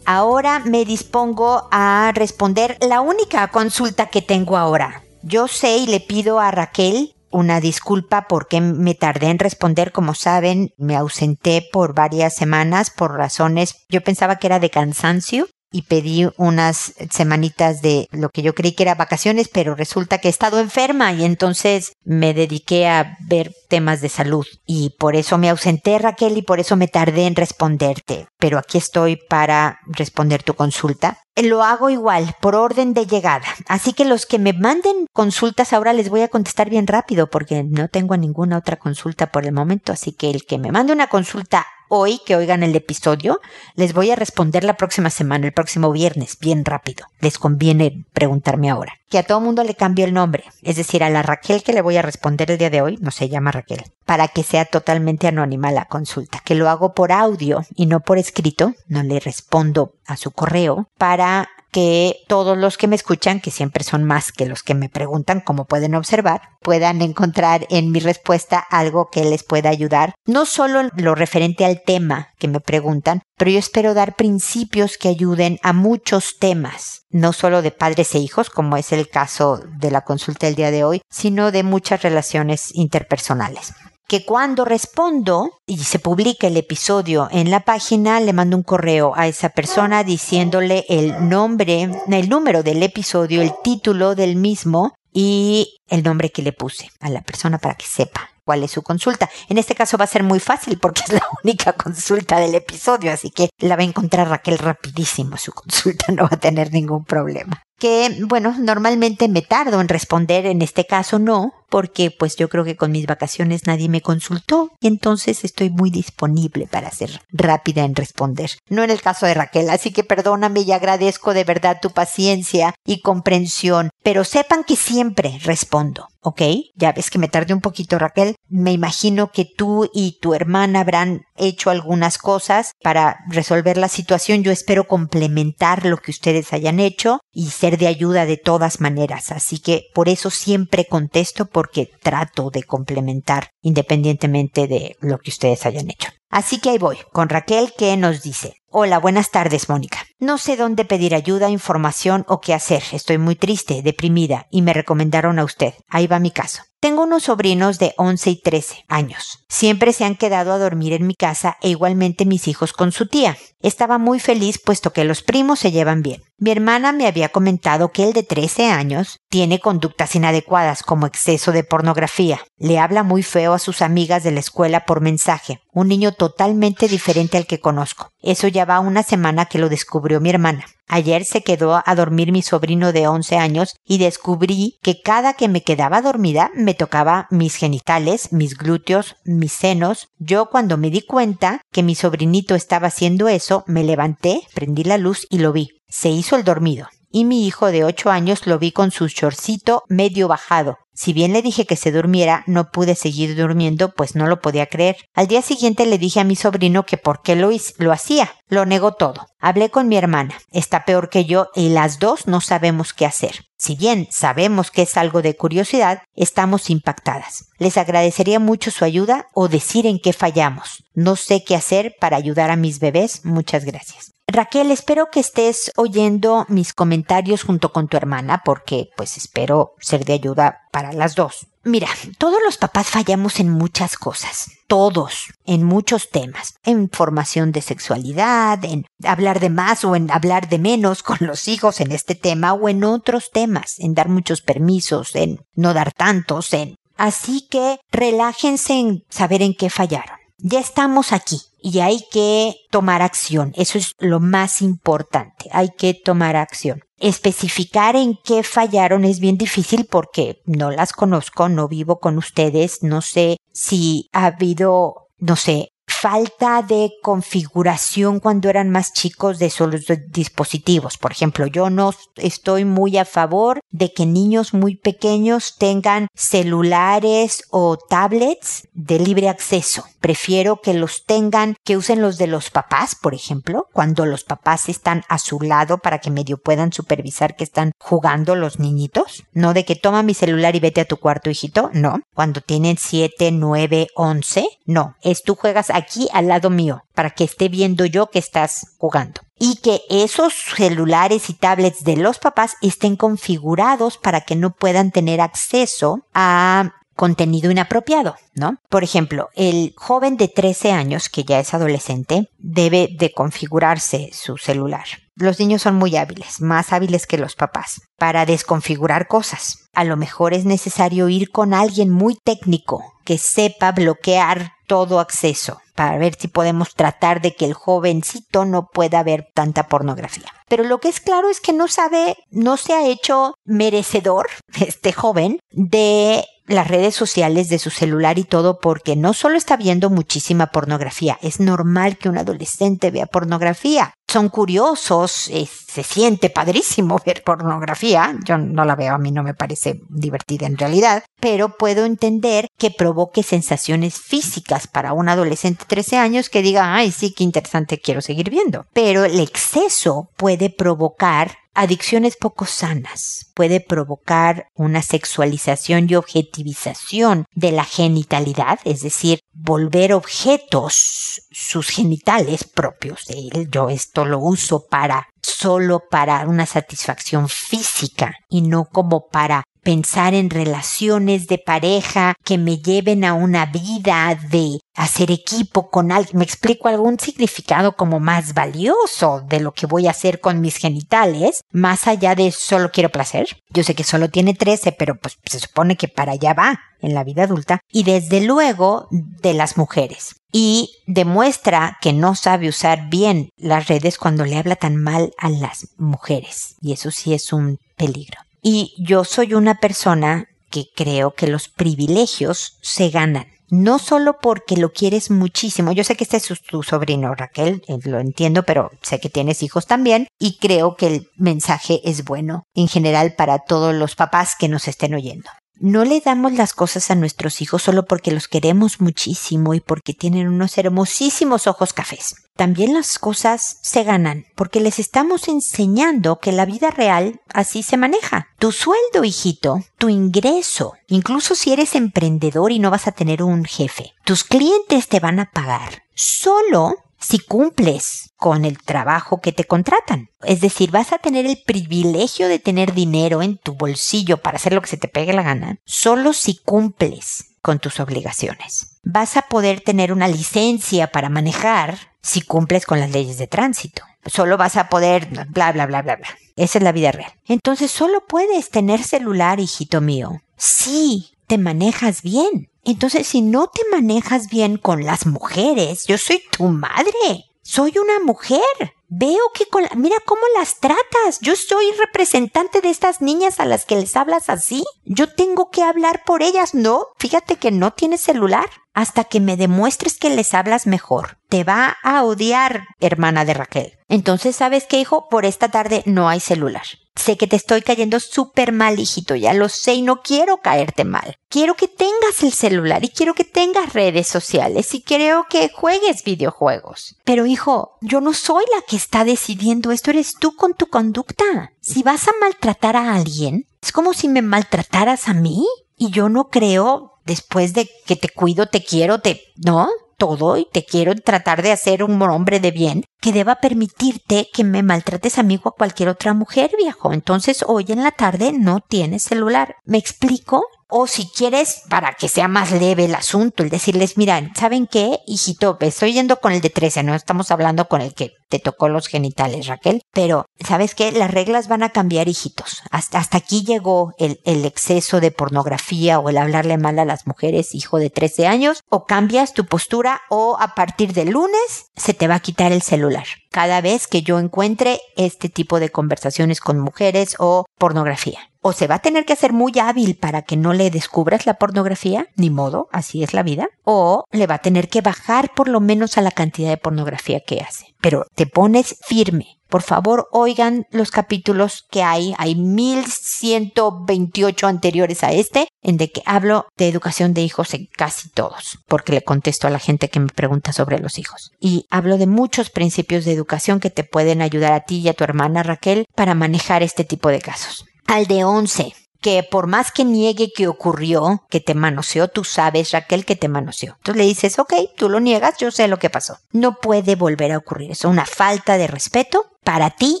Ahora 0.04 0.60
me 0.60 0.84
dispongo 0.84 1.68
a 1.70 2.12
responder 2.14 2.76
la 2.80 3.00
única 3.00 3.46
consulta 3.48 4.06
que 4.06 4.22
tengo 4.22 4.56
ahora. 4.56 5.04
Yo 5.22 5.46
sé 5.46 5.76
y 5.78 5.86
le 5.86 6.00
pido 6.00 6.40
a 6.40 6.50
Raquel 6.50 7.14
una 7.30 7.60
disculpa 7.60 8.26
porque 8.28 8.60
me 8.60 8.94
tardé 8.94 9.28
en 9.28 9.38
responder. 9.38 9.92
Como 9.92 10.14
saben, 10.14 10.72
me 10.78 10.96
ausenté 10.96 11.68
por 11.72 11.94
varias 11.94 12.34
semanas 12.34 12.90
por 12.90 13.16
razones, 13.16 13.84
yo 13.88 14.00
pensaba 14.00 14.36
que 14.36 14.48
era 14.48 14.58
de 14.58 14.70
cansancio 14.70 15.46
y 15.72 15.82
pedí 15.82 16.28
unas 16.36 16.94
semanitas 17.10 17.82
de 17.82 18.08
lo 18.10 18.28
que 18.30 18.42
yo 18.42 18.54
creí 18.54 18.72
que 18.72 18.82
era 18.82 18.94
vacaciones, 18.94 19.48
pero 19.48 19.74
resulta 19.74 20.18
que 20.18 20.28
he 20.28 20.30
estado 20.30 20.58
enferma 20.58 21.12
y 21.12 21.24
entonces 21.24 21.92
me 22.04 22.34
dediqué 22.34 22.88
a 22.88 23.16
ver 23.20 23.52
temas 23.68 24.00
de 24.00 24.08
salud 24.08 24.46
y 24.66 24.90
por 24.98 25.16
eso 25.16 25.38
me 25.38 25.48
ausenté 25.48 25.98
Raquel 25.98 26.36
y 26.36 26.42
por 26.42 26.60
eso 26.60 26.76
me 26.76 26.88
tardé 26.88 27.26
en 27.26 27.36
responderte, 27.36 28.26
pero 28.38 28.58
aquí 28.58 28.78
estoy 28.78 29.16
para 29.16 29.78
responder 29.86 30.42
tu 30.42 30.54
consulta. 30.54 31.18
Lo 31.42 31.62
hago 31.62 31.90
igual, 31.90 32.34
por 32.40 32.54
orden 32.54 32.92
de 32.92 33.06
llegada. 33.06 33.46
Así 33.66 33.92
que 33.92 34.04
los 34.04 34.26
que 34.26 34.38
me 34.38 34.52
manden 34.52 35.06
consultas 35.12 35.72
ahora 35.72 35.92
les 35.92 36.10
voy 36.10 36.22
a 36.22 36.28
contestar 36.28 36.68
bien 36.68 36.86
rápido 36.86 37.28
porque 37.30 37.64
no 37.64 37.88
tengo 37.88 38.16
ninguna 38.16 38.58
otra 38.58 38.76
consulta 38.76 39.32
por 39.32 39.46
el 39.46 39.52
momento. 39.52 39.92
Así 39.92 40.12
que 40.12 40.30
el 40.30 40.44
que 40.44 40.58
me 40.58 40.70
mande 40.70 40.92
una 40.92 41.08
consulta 41.08 41.66
hoy 41.90 42.20
que 42.24 42.36
oigan 42.36 42.62
el 42.62 42.74
episodio, 42.76 43.40
les 43.74 43.92
voy 43.92 44.10
a 44.10 44.16
responder 44.16 44.64
la 44.64 44.76
próxima 44.76 45.10
semana, 45.10 45.46
el 45.46 45.52
próximo 45.52 45.90
viernes, 45.90 46.38
bien 46.40 46.64
rápido. 46.64 47.06
Les 47.20 47.38
conviene 47.38 48.04
preguntarme 48.12 48.70
ahora. 48.70 48.94
Que 49.08 49.18
a 49.18 49.24
todo 49.24 49.40
mundo 49.40 49.64
le 49.64 49.74
cambie 49.74 50.04
el 50.04 50.14
nombre, 50.14 50.44
es 50.62 50.76
decir, 50.76 51.02
a 51.02 51.10
la 51.10 51.22
Raquel 51.22 51.64
que 51.64 51.72
le 51.72 51.82
voy 51.82 51.96
a 51.96 52.02
responder 52.02 52.50
el 52.50 52.58
día 52.58 52.70
de 52.70 52.80
hoy, 52.80 52.96
no 53.00 53.10
se 53.10 53.28
llama 53.28 53.50
Raquel, 53.50 53.82
para 54.10 54.26
que 54.26 54.42
sea 54.42 54.64
totalmente 54.64 55.28
anónima 55.28 55.70
la 55.70 55.84
consulta, 55.84 56.42
que 56.44 56.56
lo 56.56 56.68
hago 56.68 56.94
por 56.94 57.12
audio 57.12 57.64
y 57.76 57.86
no 57.86 58.00
por 58.00 58.18
escrito, 58.18 58.74
no 58.88 59.04
le 59.04 59.20
respondo 59.20 59.92
a 60.04 60.16
su 60.16 60.32
correo, 60.32 60.88
para 60.98 61.48
que 61.70 62.16
todos 62.26 62.58
los 62.58 62.76
que 62.76 62.88
me 62.88 62.96
escuchan, 62.96 63.38
que 63.38 63.52
siempre 63.52 63.84
son 63.84 64.02
más 64.02 64.32
que 64.32 64.46
los 64.46 64.64
que 64.64 64.74
me 64.74 64.88
preguntan, 64.88 65.38
como 65.38 65.66
pueden 65.66 65.94
observar, 65.94 66.42
puedan 66.60 67.02
encontrar 67.02 67.68
en 67.70 67.92
mi 67.92 68.00
respuesta 68.00 68.58
algo 68.58 69.10
que 69.12 69.24
les 69.24 69.44
pueda 69.44 69.70
ayudar, 69.70 70.14
no 70.26 70.44
solo 70.44 70.90
lo 70.96 71.14
referente 71.14 71.64
al 71.64 71.80
tema 71.80 72.30
que 72.40 72.48
me 72.48 72.58
preguntan, 72.58 73.22
pero 73.38 73.52
yo 73.52 73.60
espero 73.60 73.94
dar 73.94 74.16
principios 74.16 74.98
que 74.98 75.08
ayuden 75.08 75.60
a 75.62 75.72
muchos 75.72 76.40
temas, 76.40 77.02
no 77.10 77.32
solo 77.32 77.62
de 77.62 77.70
padres 77.70 78.12
e 78.16 78.18
hijos, 78.18 78.50
como 78.50 78.76
es 78.76 78.90
el 78.90 79.08
caso 79.08 79.60
de 79.78 79.92
la 79.92 80.00
consulta 80.00 80.48
del 80.48 80.56
día 80.56 80.72
de 80.72 80.82
hoy, 80.82 81.00
sino 81.08 81.52
de 81.52 81.62
muchas 81.62 82.02
relaciones 82.02 82.74
interpersonales. 82.74 83.72
Que 84.10 84.24
cuando 84.24 84.64
respondo 84.64 85.60
y 85.68 85.78
se 85.78 86.00
publica 86.00 86.48
el 86.48 86.56
episodio 86.56 87.28
en 87.30 87.48
la 87.48 87.60
página, 87.60 88.18
le 88.18 88.32
mando 88.32 88.56
un 88.56 88.64
correo 88.64 89.12
a 89.14 89.28
esa 89.28 89.50
persona 89.50 90.02
diciéndole 90.02 90.84
el 90.88 91.28
nombre, 91.28 91.88
el 92.08 92.28
número 92.28 92.64
del 92.64 92.82
episodio, 92.82 93.40
el 93.40 93.52
título 93.62 94.16
del 94.16 94.34
mismo 94.34 94.94
y 95.12 95.76
el 95.86 96.02
nombre 96.02 96.30
que 96.30 96.42
le 96.42 96.52
puse 96.52 96.90
a 96.98 97.08
la 97.08 97.20
persona 97.20 97.58
para 97.58 97.76
que 97.76 97.86
sepa 97.86 98.28
cuál 98.44 98.64
es 98.64 98.72
su 98.72 98.82
consulta. 98.82 99.30
En 99.48 99.58
este 99.58 99.76
caso 99.76 99.96
va 99.96 100.06
a 100.06 100.08
ser 100.08 100.24
muy 100.24 100.40
fácil 100.40 100.80
porque 100.80 101.02
es 101.06 101.12
la 101.12 101.22
única 101.44 101.74
consulta 101.74 102.40
del 102.40 102.56
episodio, 102.56 103.12
así 103.12 103.30
que 103.30 103.50
la 103.60 103.76
va 103.76 103.82
a 103.82 103.86
encontrar 103.86 104.28
Raquel 104.28 104.58
rapidísimo. 104.58 105.36
Su 105.36 105.52
consulta 105.52 106.06
no 106.10 106.24
va 106.24 106.30
a 106.32 106.40
tener 106.40 106.72
ningún 106.72 107.04
problema. 107.04 107.62
Que, 107.80 108.14
bueno, 108.26 108.54
normalmente 108.58 109.28
me 109.28 109.42
tardo 109.42 109.80
en 109.80 109.88
responder, 109.88 110.46
en 110.46 110.62
este 110.62 110.86
caso 110.86 111.18
no, 111.18 111.52
porque 111.70 112.10
pues 112.10 112.36
yo 112.36 112.50
creo 112.50 112.64
que 112.64 112.76
con 112.76 112.92
mis 112.92 113.06
vacaciones 113.06 113.66
nadie 113.66 113.88
me 113.88 114.02
consultó 114.02 114.72
y 114.80 114.88
entonces 114.88 115.44
estoy 115.44 115.70
muy 115.70 115.90
disponible 115.90 116.66
para 116.66 116.90
ser 116.90 117.22
rápida 117.30 117.84
en 117.84 117.94
responder. 117.94 118.50
No 118.68 118.84
en 118.84 118.90
el 118.90 119.00
caso 119.00 119.24
de 119.24 119.34
Raquel, 119.34 119.70
así 119.70 119.92
que 119.92 120.04
perdóname 120.04 120.60
y 120.60 120.72
agradezco 120.72 121.32
de 121.32 121.44
verdad 121.44 121.78
tu 121.80 121.90
paciencia 121.90 122.74
y 122.84 123.00
comprensión, 123.00 123.90
pero 124.02 124.24
sepan 124.24 124.64
que 124.64 124.76
siempre 124.76 125.38
respondo. 125.42 126.08
¿ok? 126.22 126.42
Ya 126.74 126.92
ves 126.92 127.10
que 127.10 127.18
me 127.18 127.28
tardé 127.28 127.54
un 127.54 127.60
poquito, 127.60 127.98
Raquel. 127.98 128.36
Me 128.48 128.72
imagino 128.72 129.30
que 129.32 129.44
tú 129.44 129.90
y 129.92 130.18
tu 130.20 130.34
hermana 130.34 130.80
habrán 130.80 131.22
hecho 131.36 131.70
algunas 131.70 132.18
cosas 132.18 132.72
para 132.82 133.18
resolver 133.28 133.76
la 133.76 133.88
situación. 133.88 134.42
Yo 134.42 134.52
espero 134.52 134.86
complementar 134.86 135.86
lo 135.86 135.96
que 135.98 136.10
ustedes 136.10 136.52
hayan 136.52 136.80
hecho 136.80 137.20
y 137.32 137.50
ser 137.50 137.69
de 137.76 137.86
ayuda 137.86 138.26
de 138.26 138.36
todas 138.36 138.80
maneras. 138.80 139.32
Así 139.32 139.58
que 139.58 139.84
por 139.94 140.08
eso 140.08 140.30
siempre 140.30 140.86
contesto 140.86 141.46
porque 141.46 141.90
trato 142.02 142.50
de 142.50 142.62
complementar 142.62 143.50
independientemente 143.62 144.66
de 144.66 144.96
lo 145.00 145.18
que 145.18 145.30
ustedes 145.30 145.66
hayan 145.66 145.90
hecho. 145.90 146.10
Así 146.30 146.60
que 146.60 146.70
ahí 146.70 146.78
voy, 146.78 146.98
con 147.12 147.28
Raquel 147.28 147.72
que 147.76 147.96
nos 147.96 148.22
dice, 148.22 148.54
Hola, 148.72 149.00
buenas 149.00 149.32
tardes, 149.32 149.68
Mónica. 149.68 149.98
No 150.20 150.38
sé 150.38 150.56
dónde 150.56 150.84
pedir 150.84 151.12
ayuda, 151.16 151.50
información 151.50 152.24
o 152.28 152.40
qué 152.40 152.54
hacer. 152.54 152.84
Estoy 152.92 153.18
muy 153.18 153.34
triste, 153.34 153.82
deprimida, 153.82 154.46
y 154.48 154.62
me 154.62 154.72
recomendaron 154.72 155.40
a 155.40 155.44
usted. 155.44 155.74
Ahí 155.88 156.06
va 156.06 156.20
mi 156.20 156.30
caso. 156.30 156.62
Tengo 156.80 157.02
unos 157.02 157.24
sobrinos 157.24 157.78
de 157.78 157.92
11 157.98 158.30
y 158.30 158.40
13 158.40 158.84
años. 158.88 159.44
Siempre 159.50 159.92
se 159.92 160.06
han 160.06 160.16
quedado 160.16 160.50
a 160.50 160.58
dormir 160.58 160.94
en 160.94 161.06
mi 161.06 161.14
casa 161.14 161.58
e 161.60 161.68
igualmente 161.68 162.24
mis 162.24 162.48
hijos 162.48 162.72
con 162.72 162.90
su 162.90 163.06
tía. 163.06 163.36
Estaba 163.60 163.98
muy 163.98 164.18
feliz 164.18 164.58
puesto 164.58 164.90
que 164.90 165.04
los 165.04 165.22
primos 165.22 165.58
se 165.58 165.72
llevan 165.72 166.00
bien. 166.00 166.22
Mi 166.38 166.52
hermana 166.52 166.92
me 166.92 167.06
había 167.06 167.28
comentado 167.28 167.92
que 167.92 168.04
el 168.04 168.14
de 168.14 168.22
13 168.22 168.70
años 168.70 169.18
tiene 169.28 169.60
conductas 169.60 170.16
inadecuadas 170.16 170.82
como 170.82 171.06
exceso 171.06 171.52
de 171.52 171.64
pornografía. 171.64 172.40
Le 172.56 172.78
habla 172.78 173.02
muy 173.02 173.22
feo 173.22 173.52
a 173.52 173.58
sus 173.58 173.82
amigas 173.82 174.24
de 174.24 174.30
la 174.30 174.40
escuela 174.40 174.86
por 174.86 175.02
mensaje. 175.02 175.60
Un 175.74 175.88
niño 175.88 176.12
totalmente 176.12 176.88
diferente 176.88 177.36
al 177.36 177.46
que 177.46 177.60
conozco. 177.60 178.08
Eso 178.22 178.48
ya 178.48 178.64
va 178.64 178.80
una 178.80 179.02
semana 179.02 179.44
que 179.44 179.58
lo 179.58 179.68
descubrió 179.68 180.18
mi 180.22 180.30
hermana. 180.30 180.64
Ayer 180.92 181.24
se 181.24 181.42
quedó 181.42 181.80
a 181.86 181.94
dormir 181.94 182.32
mi 182.32 182.42
sobrino 182.42 182.92
de 182.92 183.06
11 183.06 183.36
años 183.36 183.76
y 183.84 183.98
descubrí 183.98 184.80
que 184.82 185.00
cada 185.00 185.34
que 185.34 185.46
me 185.46 185.62
quedaba 185.62 186.02
dormida 186.02 186.50
me 186.56 186.74
tocaba 186.74 187.28
mis 187.30 187.54
genitales, 187.54 188.32
mis 188.32 188.58
glúteos, 188.58 189.14
mis 189.24 189.52
senos. 189.52 190.08
Yo 190.18 190.50
cuando 190.50 190.76
me 190.78 190.90
di 190.90 191.02
cuenta 191.02 191.60
que 191.70 191.84
mi 191.84 191.94
sobrinito 191.94 192.56
estaba 192.56 192.88
haciendo 192.88 193.28
eso, 193.28 193.62
me 193.68 193.84
levanté, 193.84 194.42
prendí 194.52 194.82
la 194.82 194.98
luz 194.98 195.28
y 195.30 195.38
lo 195.38 195.52
vi. 195.52 195.68
Se 195.88 196.08
hizo 196.08 196.34
el 196.34 196.42
dormido 196.42 196.88
y 197.10 197.24
mi 197.24 197.46
hijo 197.46 197.70
de 197.70 197.84
ocho 197.84 198.10
años 198.10 198.46
lo 198.46 198.58
vi 198.58 198.72
con 198.72 198.90
su 198.90 199.08
shortcito 199.08 199.82
medio 199.88 200.28
bajado. 200.28 200.78
Si 200.92 201.14
bien 201.14 201.32
le 201.32 201.40
dije 201.40 201.64
que 201.64 201.76
se 201.76 201.92
durmiera, 201.92 202.44
no 202.46 202.70
pude 202.70 202.94
seguir 202.94 203.34
durmiendo, 203.34 203.94
pues 203.94 204.14
no 204.16 204.26
lo 204.26 204.40
podía 204.42 204.66
creer. 204.66 204.96
Al 205.14 205.28
día 205.28 205.40
siguiente 205.40 205.86
le 205.86 205.96
dije 205.96 206.20
a 206.20 206.24
mi 206.24 206.36
sobrino 206.36 206.84
que 206.84 206.98
por 206.98 207.22
qué 207.22 207.36
lo, 207.36 207.50
lo 207.78 207.92
hacía. 207.92 208.30
Lo 208.48 208.66
negó 208.66 208.92
todo. 208.92 209.26
Hablé 209.38 209.70
con 209.70 209.88
mi 209.88 209.96
hermana. 209.96 210.34
Está 210.50 210.84
peor 210.84 211.08
que 211.08 211.24
yo 211.24 211.48
y 211.54 211.70
las 211.70 212.00
dos 212.00 212.26
no 212.26 212.42
sabemos 212.42 212.92
qué 212.92 213.06
hacer. 213.06 213.46
Si 213.56 213.76
bien 213.76 214.08
sabemos 214.10 214.70
que 214.70 214.82
es 214.82 214.96
algo 214.98 215.22
de 215.22 215.36
curiosidad, 215.36 216.02
estamos 216.14 216.68
impactadas. 216.68 217.46
Les 217.58 217.78
agradecería 217.78 218.38
mucho 218.38 218.70
su 218.70 218.84
ayuda 218.84 219.28
o 219.32 219.48
decir 219.48 219.86
en 219.86 220.00
qué 220.00 220.12
fallamos. 220.12 220.84
No 220.92 221.16
sé 221.16 221.44
qué 221.44 221.56
hacer 221.56 221.94
para 221.98 222.18
ayudar 222.18 222.50
a 222.50 222.56
mis 222.56 222.78
bebés. 222.78 223.24
Muchas 223.24 223.64
gracias. 223.64 224.09
Raquel, 224.32 224.70
espero 224.70 225.10
que 225.10 225.20
estés 225.20 225.72
oyendo 225.76 226.46
mis 226.48 226.72
comentarios 226.72 227.42
junto 227.42 227.72
con 227.72 227.88
tu 227.88 227.96
hermana 227.96 228.42
porque 228.44 228.90
pues 228.96 229.16
espero 229.16 229.74
ser 229.80 230.04
de 230.04 230.12
ayuda 230.12 230.60
para 230.70 230.92
las 230.92 231.14
dos. 231.14 231.48
Mira, 231.62 231.88
todos 232.16 232.38
los 232.44 232.56
papás 232.56 232.86
fallamos 232.86 233.38
en 233.38 233.50
muchas 233.50 233.96
cosas, 233.96 234.50
todos, 234.66 235.26
en 235.44 235.62
muchos 235.62 236.08
temas, 236.08 236.54
en 236.64 236.88
formación 236.88 237.52
de 237.52 237.60
sexualidad, 237.60 238.64
en 238.64 238.86
hablar 239.04 239.40
de 239.40 239.50
más 239.50 239.84
o 239.84 239.94
en 239.94 240.10
hablar 240.10 240.48
de 240.48 240.58
menos 240.58 241.02
con 241.04 241.18
los 241.20 241.48
hijos 241.48 241.80
en 241.80 241.92
este 241.92 242.14
tema 242.14 242.54
o 242.54 242.68
en 242.68 242.84
otros 242.84 243.30
temas, 243.30 243.78
en 243.78 243.94
dar 243.94 244.08
muchos 244.08 244.40
permisos, 244.40 245.14
en 245.14 245.40
no 245.54 245.74
dar 245.74 245.92
tantos, 245.92 246.52
en... 246.54 246.76
Así 246.96 247.48
que 247.50 247.80
relájense 247.90 248.74
en 248.74 249.04
saber 249.08 249.40
en 249.40 249.54
qué 249.54 249.70
fallaron. 249.70 250.19
Ya 250.42 250.60
estamos 250.60 251.12
aquí 251.12 251.40
y 251.62 251.80
hay 251.80 252.04
que 252.10 252.54
tomar 252.70 253.02
acción. 253.02 253.52
Eso 253.56 253.78
es 253.78 253.92
lo 253.98 254.20
más 254.20 254.62
importante. 254.62 255.48
Hay 255.52 255.70
que 255.70 255.94
tomar 255.94 256.36
acción. 256.36 256.82
Especificar 256.98 257.96
en 257.96 258.18
qué 258.24 258.42
fallaron 258.42 259.04
es 259.04 259.20
bien 259.20 259.36
difícil 259.36 259.86
porque 259.90 260.40
no 260.46 260.70
las 260.70 260.92
conozco, 260.92 261.48
no 261.48 261.68
vivo 261.68 261.98
con 261.98 262.18
ustedes, 262.18 262.82
no 262.82 263.02
sé 263.02 263.36
si 263.52 264.08
ha 264.12 264.26
habido, 264.26 265.08
no 265.18 265.36
sé, 265.36 265.70
falta 265.90 266.62
de 266.62 266.92
configuración 267.02 268.20
cuando 268.20 268.48
eran 268.48 268.70
más 268.70 268.92
chicos 268.92 269.38
de 269.38 269.46
esos 269.46 269.74
dispositivos. 270.08 270.96
Por 270.96 271.12
ejemplo, 271.12 271.46
yo 271.46 271.68
no 271.68 271.92
estoy 272.16 272.64
muy 272.64 272.96
a 272.96 273.04
favor 273.04 273.60
de 273.70 273.92
que 273.92 274.06
niños 274.06 274.54
muy 274.54 274.76
pequeños 274.76 275.56
tengan 275.58 276.08
celulares 276.14 277.44
o 277.50 277.76
tablets 277.76 278.68
de 278.72 278.98
libre 278.98 279.28
acceso. 279.28 279.84
Prefiero 280.00 280.60
que 280.60 280.74
los 280.74 281.04
tengan, 281.04 281.56
que 281.64 281.76
usen 281.76 282.00
los 282.00 282.16
de 282.18 282.26
los 282.26 282.50
papás, 282.50 282.94
por 282.94 283.14
ejemplo, 283.14 283.66
cuando 283.72 284.06
los 284.06 284.24
papás 284.24 284.68
están 284.68 285.04
a 285.08 285.18
su 285.18 285.40
lado 285.40 285.78
para 285.78 285.98
que 285.98 286.10
medio 286.10 286.38
puedan 286.38 286.72
supervisar 286.72 287.36
que 287.36 287.44
están 287.44 287.72
jugando 287.78 288.34
los 288.34 288.58
niñitos. 288.58 289.24
No 289.32 289.54
de 289.54 289.64
que 289.64 289.76
toma 289.76 290.02
mi 290.02 290.14
celular 290.14 290.56
y 290.56 290.60
vete 290.60 290.80
a 290.80 290.86
tu 290.86 290.96
cuarto, 290.96 291.30
hijito. 291.30 291.70
No. 291.74 292.00
Cuando 292.14 292.40
tienen 292.40 292.76
7, 292.78 293.30
9, 293.32 293.88
11. 293.94 294.46
No. 294.66 294.94
Es 295.02 295.22
tú 295.22 295.34
juegas 295.34 295.70
aquí 295.70 296.08
al 296.12 296.28
lado 296.28 296.50
mío 296.50 296.82
para 296.94 297.10
que 297.10 297.24
esté 297.24 297.48
viendo 297.48 297.84
yo 297.84 298.10
que 298.10 298.18
estás 298.18 298.74
jugando. 298.78 299.20
Y 299.38 299.56
que 299.56 299.80
esos 299.88 300.34
celulares 300.34 301.30
y 301.30 301.34
tablets 301.34 301.82
de 301.82 301.96
los 301.96 302.18
papás 302.18 302.56
estén 302.60 302.96
configurados 302.96 303.96
para 303.96 304.20
que 304.20 304.36
no 304.36 304.50
puedan 304.50 304.90
tener 304.90 305.20
acceso 305.20 306.00
a 306.12 306.72
contenido 307.00 307.50
inapropiado, 307.50 308.16
¿no? 308.34 308.58
Por 308.68 308.84
ejemplo, 308.84 309.30
el 309.34 309.72
joven 309.74 310.18
de 310.18 310.28
13 310.28 310.72
años, 310.72 311.08
que 311.08 311.24
ya 311.24 311.40
es 311.40 311.54
adolescente, 311.54 312.28
debe 312.36 312.88
de 312.94 313.10
configurarse 313.14 314.10
su 314.12 314.36
celular. 314.36 314.84
Los 315.14 315.40
niños 315.40 315.62
son 315.62 315.76
muy 315.76 315.96
hábiles, 315.96 316.42
más 316.42 316.74
hábiles 316.74 317.06
que 317.06 317.16
los 317.16 317.36
papás, 317.36 317.80
para 317.96 318.26
desconfigurar 318.26 319.06
cosas. 319.06 319.70
A 319.72 319.84
lo 319.84 319.96
mejor 319.96 320.34
es 320.34 320.44
necesario 320.44 321.08
ir 321.08 321.30
con 321.30 321.54
alguien 321.54 321.88
muy 321.88 322.18
técnico 322.22 322.84
que 323.06 323.16
sepa 323.16 323.72
bloquear 323.72 324.52
todo 324.66 325.00
acceso 325.00 325.58
para 325.74 325.96
ver 325.96 326.14
si 326.18 326.28
podemos 326.28 326.74
tratar 326.74 327.22
de 327.22 327.34
que 327.34 327.46
el 327.46 327.54
jovencito 327.54 328.44
no 328.44 328.66
pueda 328.66 329.02
ver 329.02 329.28
tanta 329.34 329.68
pornografía. 329.68 330.30
Pero 330.48 330.64
lo 330.64 330.78
que 330.78 330.90
es 330.90 331.00
claro 331.00 331.30
es 331.30 331.40
que 331.40 331.54
no 331.54 331.66
sabe, 331.66 332.18
no 332.30 332.58
se 332.58 332.74
ha 332.74 332.86
hecho 332.86 333.34
merecedor, 333.44 334.28
este 334.60 334.92
joven, 334.92 335.38
de 335.50 336.26
las 336.50 336.68
redes 336.68 336.94
sociales 336.94 337.48
de 337.48 337.58
su 337.58 337.70
celular 337.70 338.18
y 338.18 338.24
todo 338.24 338.58
porque 338.58 338.96
no 338.96 339.12
solo 339.12 339.36
está 339.36 339.56
viendo 339.56 339.90
muchísima 339.90 340.48
pornografía, 340.48 341.18
es 341.22 341.40
normal 341.40 341.96
que 341.96 342.08
un 342.08 342.18
adolescente 342.18 342.90
vea 342.90 343.06
pornografía. 343.06 343.94
Son 344.10 344.28
curiosos, 344.28 345.28
eh, 345.28 345.46
se 345.46 345.84
siente 345.84 346.30
padrísimo 346.30 347.00
ver 347.06 347.22
pornografía, 347.22 348.18
yo 348.24 348.38
no 348.38 348.64
la 348.64 348.74
veo, 348.74 348.94
a 348.94 348.98
mí 348.98 349.12
no 349.12 349.22
me 349.22 349.34
parece 349.34 349.82
divertida 349.88 350.46
en 350.46 350.58
realidad, 350.58 351.04
pero 351.20 351.56
puedo 351.56 351.84
entender 351.84 352.48
que 352.58 352.72
provoque 352.72 353.22
sensaciones 353.22 354.00
físicas 354.00 354.66
para 354.66 354.94
un 354.94 355.08
adolescente 355.08 355.60
de 355.60 355.68
13 355.68 355.98
años 355.98 356.28
que 356.28 356.42
diga, 356.42 356.74
ay, 356.74 356.90
sí, 356.90 357.14
qué 357.14 357.22
interesante, 357.22 357.78
quiero 357.78 358.00
seguir 358.00 358.30
viendo. 358.30 358.66
Pero 358.72 359.04
el 359.04 359.20
exceso 359.20 360.10
puede 360.16 360.50
provocar 360.50 361.36
adicciones 361.54 362.16
poco 362.16 362.46
sanas. 362.46 363.30
Puede 363.34 363.60
provocar 363.60 364.46
una 364.54 364.82
sexualización 364.82 365.86
y 365.88 365.94
objetivización 365.94 367.26
de 367.34 367.52
la 367.52 367.64
genitalidad, 367.64 368.60
es 368.64 368.80
decir, 368.80 369.19
volver 369.42 369.94
objetos 369.94 371.22
sus 371.30 371.68
genitales 371.68 372.44
propios 372.44 373.04
de 373.06 373.28
él. 373.32 373.48
Yo 373.50 373.70
esto 373.70 374.04
lo 374.04 374.18
uso 374.18 374.66
para 374.68 375.08
solo 375.22 375.82
para 375.90 376.26
una 376.26 376.46
satisfacción 376.46 377.28
física 377.28 378.14
y 378.28 378.42
no 378.42 378.66
como 378.66 379.08
para 379.08 379.44
pensar 379.62 380.14
en 380.14 380.30
relaciones 380.30 381.26
de 381.26 381.38
pareja 381.38 382.14
que 382.24 382.38
me 382.38 382.58
lleven 382.58 383.04
a 383.04 383.14
una 383.14 383.46
vida 383.46 384.18
de 384.30 384.60
hacer 384.74 385.10
equipo 385.10 385.70
con 385.70 385.92
alguien. 385.92 386.18
Me 386.18 386.24
explico 386.24 386.68
algún 386.68 386.98
significado 386.98 387.76
como 387.76 388.00
más 388.00 388.34
valioso 388.34 389.22
de 389.28 389.40
lo 389.40 389.52
que 389.52 389.66
voy 389.66 389.86
a 389.86 389.90
hacer 389.90 390.20
con 390.20 390.40
mis 390.40 390.56
genitales, 390.56 391.42
más 391.52 391.86
allá 391.86 392.14
de 392.14 392.32
solo 392.32 392.70
quiero 392.70 392.88
placer. 392.90 393.28
Yo 393.50 393.62
sé 393.62 393.74
que 393.74 393.84
solo 393.84 394.08
tiene 394.08 394.34
13, 394.34 394.72
pero 394.72 394.96
pues 394.96 395.18
se 395.24 395.40
supone 395.40 395.76
que 395.76 395.88
para 395.88 396.12
allá 396.12 396.34
va 396.34 396.60
en 396.80 396.94
la 396.94 397.04
vida 397.04 397.24
adulta. 397.24 397.60
Y 397.70 397.84
desde 397.84 398.20
luego 398.20 398.88
de 398.90 399.34
las 399.34 399.56
mujeres. 399.56 400.16
Y 400.32 400.70
demuestra 400.86 401.76
que 401.80 401.92
no 401.92 402.14
sabe 402.14 402.48
usar 402.48 402.88
bien 402.88 403.30
las 403.36 403.66
redes 403.66 403.98
cuando 403.98 404.24
le 404.24 404.38
habla 404.38 404.56
tan 404.56 404.76
mal 404.76 405.12
a 405.18 405.28
las 405.28 405.68
mujeres. 405.76 406.54
Y 406.60 406.72
eso 406.72 406.90
sí 406.90 407.12
es 407.14 407.32
un 407.32 407.58
peligro. 407.76 408.20
Y 408.42 408.74
yo 408.78 409.04
soy 409.04 409.34
una 409.34 409.60
persona 409.60 410.28
que 410.50 410.66
creo 410.74 411.14
que 411.14 411.26
los 411.26 411.48
privilegios 411.48 412.58
se 412.60 412.90
ganan. 412.90 413.26
No 413.50 413.80
solo 413.80 414.18
porque 414.20 414.56
lo 414.56 414.72
quieres 414.72 415.10
muchísimo. 415.10 415.72
Yo 415.72 415.82
sé 415.82 415.96
que 415.96 416.04
este 416.04 416.18
es 416.18 416.28
tu 416.42 416.62
sobrino, 416.62 417.14
Raquel, 417.16 417.62
eh, 417.66 417.78
lo 417.84 417.98
entiendo, 417.98 418.44
pero 418.44 418.70
sé 418.80 419.00
que 419.00 419.10
tienes 419.10 419.42
hijos 419.42 419.66
también 419.66 420.06
y 420.20 420.38
creo 420.38 420.76
que 420.76 420.86
el 420.86 421.08
mensaje 421.16 421.80
es 421.84 422.04
bueno 422.04 422.44
en 422.54 422.68
general 422.68 423.14
para 423.16 423.40
todos 423.40 423.74
los 423.74 423.96
papás 423.96 424.36
que 424.38 424.48
nos 424.48 424.68
estén 424.68 424.94
oyendo. 424.94 425.28
No 425.62 425.84
le 425.84 426.00
damos 426.00 426.32
las 426.32 426.54
cosas 426.54 426.90
a 426.90 426.94
nuestros 426.94 427.42
hijos 427.42 427.62
solo 427.62 427.84
porque 427.84 428.12
los 428.12 428.28
queremos 428.28 428.80
muchísimo 428.80 429.52
y 429.52 429.60
porque 429.60 429.92
tienen 429.92 430.26
unos 430.26 430.56
hermosísimos 430.56 431.46
ojos 431.46 431.74
cafés. 431.74 432.14
También 432.34 432.72
las 432.72 432.98
cosas 432.98 433.58
se 433.60 433.84
ganan 433.84 434.24
porque 434.36 434.60
les 434.60 434.78
estamos 434.78 435.28
enseñando 435.28 436.18
que 436.18 436.32
la 436.32 436.46
vida 436.46 436.70
real 436.70 437.20
así 437.28 437.62
se 437.62 437.76
maneja. 437.76 438.28
Tu 438.38 438.52
sueldo, 438.52 439.04
hijito, 439.04 439.62
tu 439.76 439.90
ingreso, 439.90 440.72
incluso 440.88 441.34
si 441.34 441.52
eres 441.52 441.74
emprendedor 441.74 442.52
y 442.52 442.58
no 442.58 442.70
vas 442.70 442.86
a 442.86 442.92
tener 442.92 443.22
un 443.22 443.44
jefe, 443.44 443.92
tus 444.06 444.24
clientes 444.24 444.88
te 444.88 444.98
van 444.98 445.20
a 445.20 445.30
pagar 445.30 445.82
solo 445.94 446.76
si 447.00 447.18
cumples 447.18 448.12
con 448.16 448.44
el 448.44 448.58
trabajo 448.58 449.20
que 449.20 449.32
te 449.32 449.44
contratan. 449.44 450.10
Es 450.22 450.40
decir, 450.40 450.70
vas 450.70 450.92
a 450.92 450.98
tener 450.98 451.26
el 451.26 451.42
privilegio 451.44 452.28
de 452.28 452.38
tener 452.38 452.74
dinero 452.74 453.22
en 453.22 453.38
tu 453.38 453.54
bolsillo 453.54 454.18
para 454.18 454.36
hacer 454.36 454.52
lo 454.52 454.60
que 454.60 454.68
se 454.68 454.76
te 454.76 454.88
pegue 454.88 455.12
la 455.12 455.22
gana, 455.22 455.58
solo 455.64 456.12
si 456.12 456.36
cumples 456.36 457.36
con 457.42 457.58
tus 457.58 457.80
obligaciones. 457.80 458.78
Vas 458.82 459.16
a 459.16 459.22
poder 459.22 459.60
tener 459.62 459.92
una 459.92 460.08
licencia 460.08 460.92
para 460.92 461.08
manejar 461.08 461.78
si 462.02 462.20
cumples 462.20 462.66
con 462.66 462.80
las 462.80 462.90
leyes 462.90 463.18
de 463.18 463.26
tránsito. 463.26 463.82
Solo 464.06 464.36
vas 464.36 464.56
a 464.56 464.68
poder 464.68 465.06
bla, 465.06 465.52
bla, 465.52 465.66
bla, 465.66 465.82
bla, 465.82 465.96
bla. 465.96 466.08
Esa 466.36 466.58
es 466.58 466.64
la 466.64 466.72
vida 466.72 466.92
real. 466.92 467.12
Entonces 467.26 467.70
solo 467.70 468.04
puedes 468.06 468.50
tener 468.50 468.82
celular, 468.82 469.40
hijito 469.40 469.80
mío, 469.80 470.22
si 470.36 471.12
te 471.26 471.38
manejas 471.38 472.02
bien. 472.02 472.49
Entonces, 472.64 473.06
si 473.06 473.22
no 473.22 473.48
te 473.48 473.62
manejas 473.70 474.28
bien 474.28 474.56
con 474.56 474.84
las 474.84 475.06
mujeres, 475.06 475.86
yo 475.86 475.98
soy 475.98 476.22
tu 476.30 476.44
madre. 476.48 477.26
Soy 477.42 477.74
una 477.78 477.98
mujer. 478.04 478.40
Veo 478.88 479.20
que 479.34 479.46
con 479.46 479.64
mira 479.76 479.96
cómo 480.04 480.20
las 480.36 480.60
tratas. 480.60 481.20
Yo 481.20 481.36
soy 481.36 481.64
representante 481.78 482.60
de 482.60 482.70
estas 482.70 483.00
niñas 483.00 483.40
a 483.40 483.46
las 483.46 483.64
que 483.64 483.76
les 483.76 483.96
hablas 483.96 484.28
así. 484.28 484.64
Yo 484.84 485.12
tengo 485.12 485.50
que 485.50 485.62
hablar 485.62 486.02
por 486.04 486.22
ellas, 486.22 486.54
¿no? 486.54 486.86
Fíjate 486.98 487.36
que 487.36 487.50
no 487.50 487.72
tienes 487.72 488.00
celular 488.00 488.48
hasta 488.74 489.04
que 489.04 489.20
me 489.20 489.36
demuestres 489.36 489.98
que 489.98 490.10
les 490.10 490.34
hablas 490.34 490.66
mejor. 490.66 491.18
Te 491.28 491.44
va 491.44 491.76
a 491.82 492.02
odiar, 492.04 492.64
hermana 492.80 493.24
de 493.24 493.34
Raquel. 493.34 493.78
Entonces, 493.88 494.36
¿sabes 494.36 494.66
qué, 494.68 494.78
hijo? 494.78 495.08
Por 495.08 495.24
esta 495.24 495.48
tarde 495.48 495.82
no 495.86 496.08
hay 496.08 496.20
celular. 496.20 496.64
Sé 497.00 497.16
que 497.16 497.26
te 497.26 497.36
estoy 497.36 497.62
cayendo 497.62 497.98
súper 497.98 498.52
mal, 498.52 498.78
hijito, 498.78 499.14
ya 499.14 499.32
lo 499.32 499.48
sé 499.48 499.72
y 499.72 499.80
no 499.80 500.02
quiero 500.02 500.42
caerte 500.42 500.84
mal. 500.84 501.16
Quiero 501.30 501.54
que 501.54 501.66
tengas 501.66 502.22
el 502.22 502.30
celular 502.30 502.84
y 502.84 502.90
quiero 502.90 503.14
que 503.14 503.24
tengas 503.24 503.72
redes 503.72 504.06
sociales 504.06 504.74
y 504.74 504.82
quiero 504.82 505.24
que 505.30 505.48
juegues 505.48 506.04
videojuegos. 506.04 506.96
Pero 507.04 507.24
hijo, 507.24 507.78
yo 507.80 508.02
no 508.02 508.12
soy 508.12 508.44
la 508.54 508.60
que 508.66 508.76
está 508.76 509.04
decidiendo 509.04 509.70
esto, 509.70 509.88
eres 509.90 510.16
tú 510.20 510.36
con 510.36 510.52
tu 510.52 510.66
conducta. 510.66 511.52
Si 511.62 511.82
vas 511.82 512.06
a 512.06 512.12
maltratar 512.20 512.76
a 512.76 512.94
alguien, 512.94 513.46
es 513.62 513.72
como 513.72 513.94
si 513.94 514.06
me 514.06 514.20
maltrataras 514.20 515.08
a 515.08 515.14
mí. 515.14 515.46
Y 515.78 515.90
yo 515.92 516.10
no 516.10 516.28
creo, 516.28 516.98
después 517.06 517.54
de 517.54 517.66
que 517.86 517.96
te 517.96 518.10
cuido, 518.10 518.46
te 518.46 518.62
quiero, 518.62 519.00
te... 519.00 519.22
¿No? 519.36 519.70
Todo 520.00 520.38
y 520.38 520.46
te 520.50 520.64
quiero 520.64 520.94
tratar 520.94 521.42
de 521.42 521.52
hacer 521.52 521.84
un 521.84 522.00
hombre 522.00 522.40
de 522.40 522.50
bien 522.50 522.84
que 523.00 523.12
deba 523.12 523.36
permitirte 523.36 524.28
que 524.32 524.44
me 524.44 524.62
maltrates 524.62 525.18
a 525.18 525.22
mí 525.22 525.38
o 525.42 525.50
a 525.50 525.54
cualquier 525.54 525.90
otra 525.90 526.14
mujer, 526.14 526.50
viejo. 526.58 526.92
Entonces 526.92 527.44
hoy 527.46 527.66
en 527.68 527.84
la 527.84 527.90
tarde 527.90 528.32
no 528.32 528.60
tienes 528.66 529.02
celular. 529.02 529.56
¿Me 529.64 529.76
explico? 529.76 530.42
O 530.70 530.86
si 530.86 531.08
quieres, 531.08 531.62
para 531.68 531.94
que 531.94 532.08
sea 532.08 532.28
más 532.28 532.52
leve 532.52 532.84
el 532.84 532.94
asunto, 532.94 533.42
el 533.42 533.50
decirles, 533.50 533.96
mira, 533.96 534.30
¿saben 534.36 534.66
qué, 534.66 534.98
hijito? 535.06 535.56
Estoy 535.60 535.92
yendo 535.92 536.20
con 536.20 536.32
el 536.32 536.40
de 536.40 536.50
13, 536.50 536.82
no 536.82 536.94
estamos 536.94 537.30
hablando 537.30 537.68
con 537.68 537.80
el 537.80 537.94
que 537.94 538.12
te 538.28 538.38
tocó 538.38 538.68
los 538.68 538.86
genitales, 538.86 539.48
Raquel. 539.48 539.82
Pero, 539.92 540.26
¿sabes 540.38 540.74
qué? 540.74 540.92
Las 540.92 541.10
reglas 541.10 541.48
van 541.48 541.62
a 541.62 541.70
cambiar, 541.70 542.08
hijitos. 542.08 542.62
Hasta, 542.70 542.98
hasta 542.98 543.18
aquí 543.18 543.44
llegó 543.44 543.92
el, 543.98 544.20
el 544.24 544.44
exceso 544.44 545.00
de 545.00 545.10
pornografía 545.10 545.98
o 545.98 546.08
el 546.08 546.18
hablarle 546.18 546.56
mal 546.56 546.78
a 546.78 546.84
las 546.84 547.06
mujeres, 547.06 547.54
hijo 547.54 547.78
de 547.78 547.90
13 547.90 548.26
años. 548.28 548.62
O 548.70 548.84
cambias 548.84 549.34
tu 549.34 549.46
postura 549.46 550.00
o 550.08 550.36
a 550.40 550.54
partir 550.54 550.92
del 550.92 551.10
lunes 551.10 551.66
se 551.76 551.94
te 551.94 552.06
va 552.06 552.16
a 552.16 552.20
quitar 552.20 552.52
el 552.52 552.62
celular. 552.62 553.06
Cada 553.30 553.60
vez 553.60 553.88
que 553.88 554.02
yo 554.02 554.18
encuentre 554.18 554.80
este 554.96 555.28
tipo 555.28 555.58
de 555.58 555.70
conversaciones 555.70 556.40
con 556.40 556.60
mujeres 556.60 557.16
o 557.18 557.46
pornografía 557.58 558.29
o 558.42 558.52
se 558.52 558.66
va 558.66 558.76
a 558.76 558.80
tener 558.80 559.04
que 559.04 559.12
hacer 559.12 559.32
muy 559.32 559.52
hábil 559.58 559.96
para 559.96 560.22
que 560.22 560.36
no 560.36 560.52
le 560.52 560.70
descubras 560.70 561.26
la 561.26 561.34
pornografía, 561.34 562.06
ni 562.16 562.30
modo, 562.30 562.68
así 562.72 563.02
es 563.02 563.14
la 563.14 563.22
vida, 563.22 563.48
o 563.64 564.04
le 564.10 564.26
va 564.26 564.36
a 564.36 564.42
tener 564.42 564.68
que 564.68 564.80
bajar 564.80 565.32
por 565.34 565.48
lo 565.48 565.60
menos 565.60 565.98
a 565.98 566.02
la 566.02 566.10
cantidad 566.10 566.50
de 566.50 566.56
pornografía 566.56 567.20
que 567.20 567.40
hace. 567.40 567.74
Pero 567.80 568.06
te 568.14 568.26
pones 568.26 568.76
firme. 568.82 569.36
Por 569.48 569.62
favor, 569.62 570.06
oigan 570.12 570.66
los 570.70 570.92
capítulos 570.92 571.66
que 571.72 571.82
hay. 571.82 572.14
Hay 572.18 572.36
1128 572.36 574.46
anteriores 574.46 575.02
a 575.02 575.10
este, 575.10 575.48
en 575.60 575.76
de 575.76 575.90
que 575.90 576.02
hablo 576.06 576.46
de 576.56 576.68
educación 576.68 577.14
de 577.14 577.22
hijos 577.22 577.52
en 577.54 577.66
casi 577.76 578.10
todos, 578.10 578.60
porque 578.68 578.92
le 578.92 579.02
contesto 579.02 579.48
a 579.48 579.50
la 579.50 579.58
gente 579.58 579.90
que 579.90 579.98
me 579.98 580.06
pregunta 580.06 580.52
sobre 580.52 580.78
los 580.78 580.98
hijos. 580.98 581.32
Y 581.40 581.66
hablo 581.68 581.98
de 581.98 582.06
muchos 582.06 582.48
principios 582.48 583.04
de 583.04 583.12
educación 583.12 583.58
que 583.58 583.70
te 583.70 583.82
pueden 583.82 584.22
ayudar 584.22 584.52
a 584.52 584.60
ti 584.60 584.78
y 584.78 584.88
a 584.88 584.94
tu 584.94 585.02
hermana 585.02 585.42
Raquel 585.42 585.86
para 585.96 586.14
manejar 586.14 586.62
este 586.62 586.84
tipo 586.84 587.08
de 587.08 587.20
casos 587.20 587.66
al 587.90 588.06
de 588.06 588.22
11, 588.22 588.72
que 589.00 589.24
por 589.28 589.48
más 589.48 589.72
que 589.72 589.84
niegue 589.84 590.30
que 590.32 590.46
ocurrió, 590.46 591.24
que 591.28 591.40
te 591.40 591.54
manoseó, 591.54 592.06
tú 592.06 592.22
sabes, 592.22 592.70
Raquel, 592.70 593.04
que 593.04 593.16
te 593.16 593.26
manoseó. 593.26 593.74
Entonces 593.78 593.96
le 593.96 594.08
dices, 594.08 594.38
ok, 594.38 594.54
tú 594.76 594.88
lo 594.88 595.00
niegas, 595.00 595.38
yo 595.38 595.50
sé 595.50 595.66
lo 595.66 595.80
que 595.80 595.90
pasó. 595.90 596.18
No 596.30 596.58
puede 596.60 596.94
volver 596.94 597.32
a 597.32 597.38
ocurrir. 597.38 597.72
Es 597.72 597.84
una 597.84 598.06
falta 598.06 598.58
de 598.58 598.68
respeto 598.68 599.32
para 599.42 599.70
ti 599.70 600.00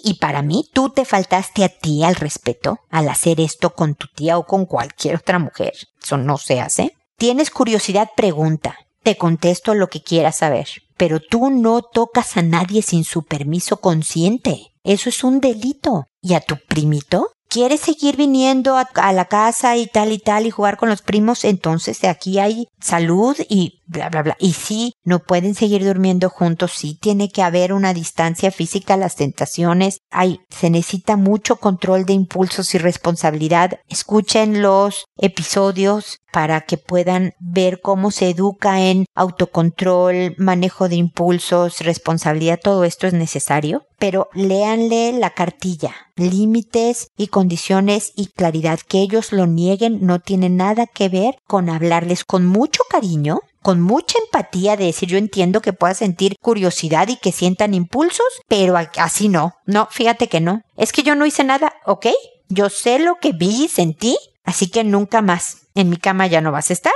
y 0.04 0.14
para 0.14 0.42
mí. 0.42 0.70
Tú 0.72 0.90
te 0.90 1.04
faltaste 1.04 1.64
a 1.64 1.68
ti 1.68 2.04
al 2.04 2.14
respeto 2.14 2.78
al 2.90 3.08
hacer 3.08 3.40
esto 3.40 3.70
con 3.70 3.96
tu 3.96 4.06
tía 4.06 4.38
o 4.38 4.46
con 4.46 4.66
cualquier 4.66 5.16
otra 5.16 5.40
mujer. 5.40 5.72
Eso 6.00 6.16
no 6.16 6.38
se 6.38 6.60
hace. 6.60 6.94
Tienes 7.18 7.50
curiosidad, 7.50 8.10
pregunta. 8.16 8.76
Te 9.02 9.16
contesto 9.16 9.74
lo 9.74 9.88
que 9.88 10.00
quieras 10.00 10.36
saber. 10.36 10.68
Pero 10.96 11.18
tú 11.18 11.50
no 11.50 11.82
tocas 11.82 12.36
a 12.36 12.42
nadie 12.42 12.82
sin 12.82 13.02
su 13.02 13.24
permiso 13.24 13.80
consciente. 13.80 14.68
Eso 14.84 15.08
es 15.08 15.24
un 15.24 15.40
delito. 15.40 16.04
¿Y 16.22 16.34
a 16.34 16.40
tu 16.40 16.56
primito? 16.68 17.32
Quieres 17.50 17.80
seguir 17.80 18.16
viniendo 18.16 18.76
a, 18.76 19.12
la 19.12 19.24
casa 19.26 19.76
y 19.76 19.86
tal 19.86 20.12
y 20.12 20.18
tal 20.18 20.46
y 20.46 20.50
jugar 20.50 20.76
con 20.76 20.88
los 20.88 21.02
primos, 21.02 21.44
entonces 21.44 22.04
aquí 22.04 22.38
hay 22.38 22.68
salud 22.80 23.36
y 23.48 23.80
bla, 23.86 24.08
bla, 24.08 24.22
bla. 24.22 24.36
Y 24.38 24.52
sí, 24.52 24.94
no 25.04 25.18
pueden 25.18 25.54
seguir 25.54 25.84
durmiendo 25.84 26.30
juntos, 26.30 26.72
sí 26.72 26.96
tiene 26.98 27.28
que 27.28 27.42
haber 27.42 27.72
una 27.72 27.92
distancia 27.92 28.50
física 28.50 28.94
a 28.94 28.96
las 28.96 29.16
tentaciones. 29.16 29.98
Hay, 30.10 30.40
se 30.48 30.70
necesita 30.70 31.16
mucho 31.16 31.56
control 31.56 32.06
de 32.06 32.12
impulsos 32.14 32.74
y 32.74 32.78
responsabilidad. 32.78 33.80
Escuchen 33.88 34.62
los 34.62 35.04
episodios 35.18 36.19
para 36.32 36.62
que 36.62 36.78
puedan 36.78 37.34
ver 37.38 37.80
cómo 37.80 38.10
se 38.10 38.30
educa 38.30 38.80
en 38.80 39.06
autocontrol, 39.14 40.34
manejo 40.38 40.88
de 40.88 40.96
impulsos, 40.96 41.80
responsabilidad, 41.80 42.60
todo 42.62 42.84
esto 42.84 43.06
es 43.06 43.12
necesario, 43.12 43.86
pero 43.98 44.28
léanle 44.34 45.12
la 45.12 45.30
cartilla, 45.30 45.94
límites 46.16 47.08
y 47.16 47.28
condiciones 47.28 48.12
y 48.16 48.26
claridad. 48.28 48.80
Que 48.86 49.00
ellos 49.00 49.32
lo 49.32 49.46
nieguen 49.46 50.06
no 50.06 50.20
tiene 50.20 50.48
nada 50.48 50.86
que 50.86 51.08
ver 51.08 51.36
con 51.46 51.68
hablarles 51.68 52.24
con 52.24 52.46
mucho 52.46 52.82
cariño, 52.88 53.40
con 53.62 53.80
mucha 53.80 54.18
empatía 54.18 54.76
de 54.76 54.86
decir 54.86 55.08
yo 55.08 55.18
entiendo 55.18 55.60
que 55.60 55.72
puedas 55.72 55.98
sentir 55.98 56.36
curiosidad 56.40 57.08
y 57.08 57.16
que 57.16 57.32
sientan 57.32 57.74
impulsos, 57.74 58.26
pero 58.48 58.76
así 58.96 59.28
no. 59.28 59.54
No, 59.66 59.88
fíjate 59.90 60.28
que 60.28 60.40
no. 60.40 60.62
Es 60.76 60.92
que 60.92 61.02
yo 61.02 61.14
no 61.14 61.26
hice 61.26 61.44
nada, 61.44 61.74
¿ok? 61.84 62.06
Yo 62.48 62.68
sé 62.68 62.98
lo 62.98 63.16
que 63.16 63.32
vi 63.32 63.64
y 63.64 63.68
sentí, 63.68 64.16
así 64.44 64.70
que 64.70 64.82
nunca 64.82 65.22
más. 65.22 65.68
En 65.74 65.88
mi 65.88 65.96
cama 65.96 66.26
ya 66.26 66.40
no 66.40 66.52
vas 66.52 66.70
a 66.70 66.74
estar 66.74 66.92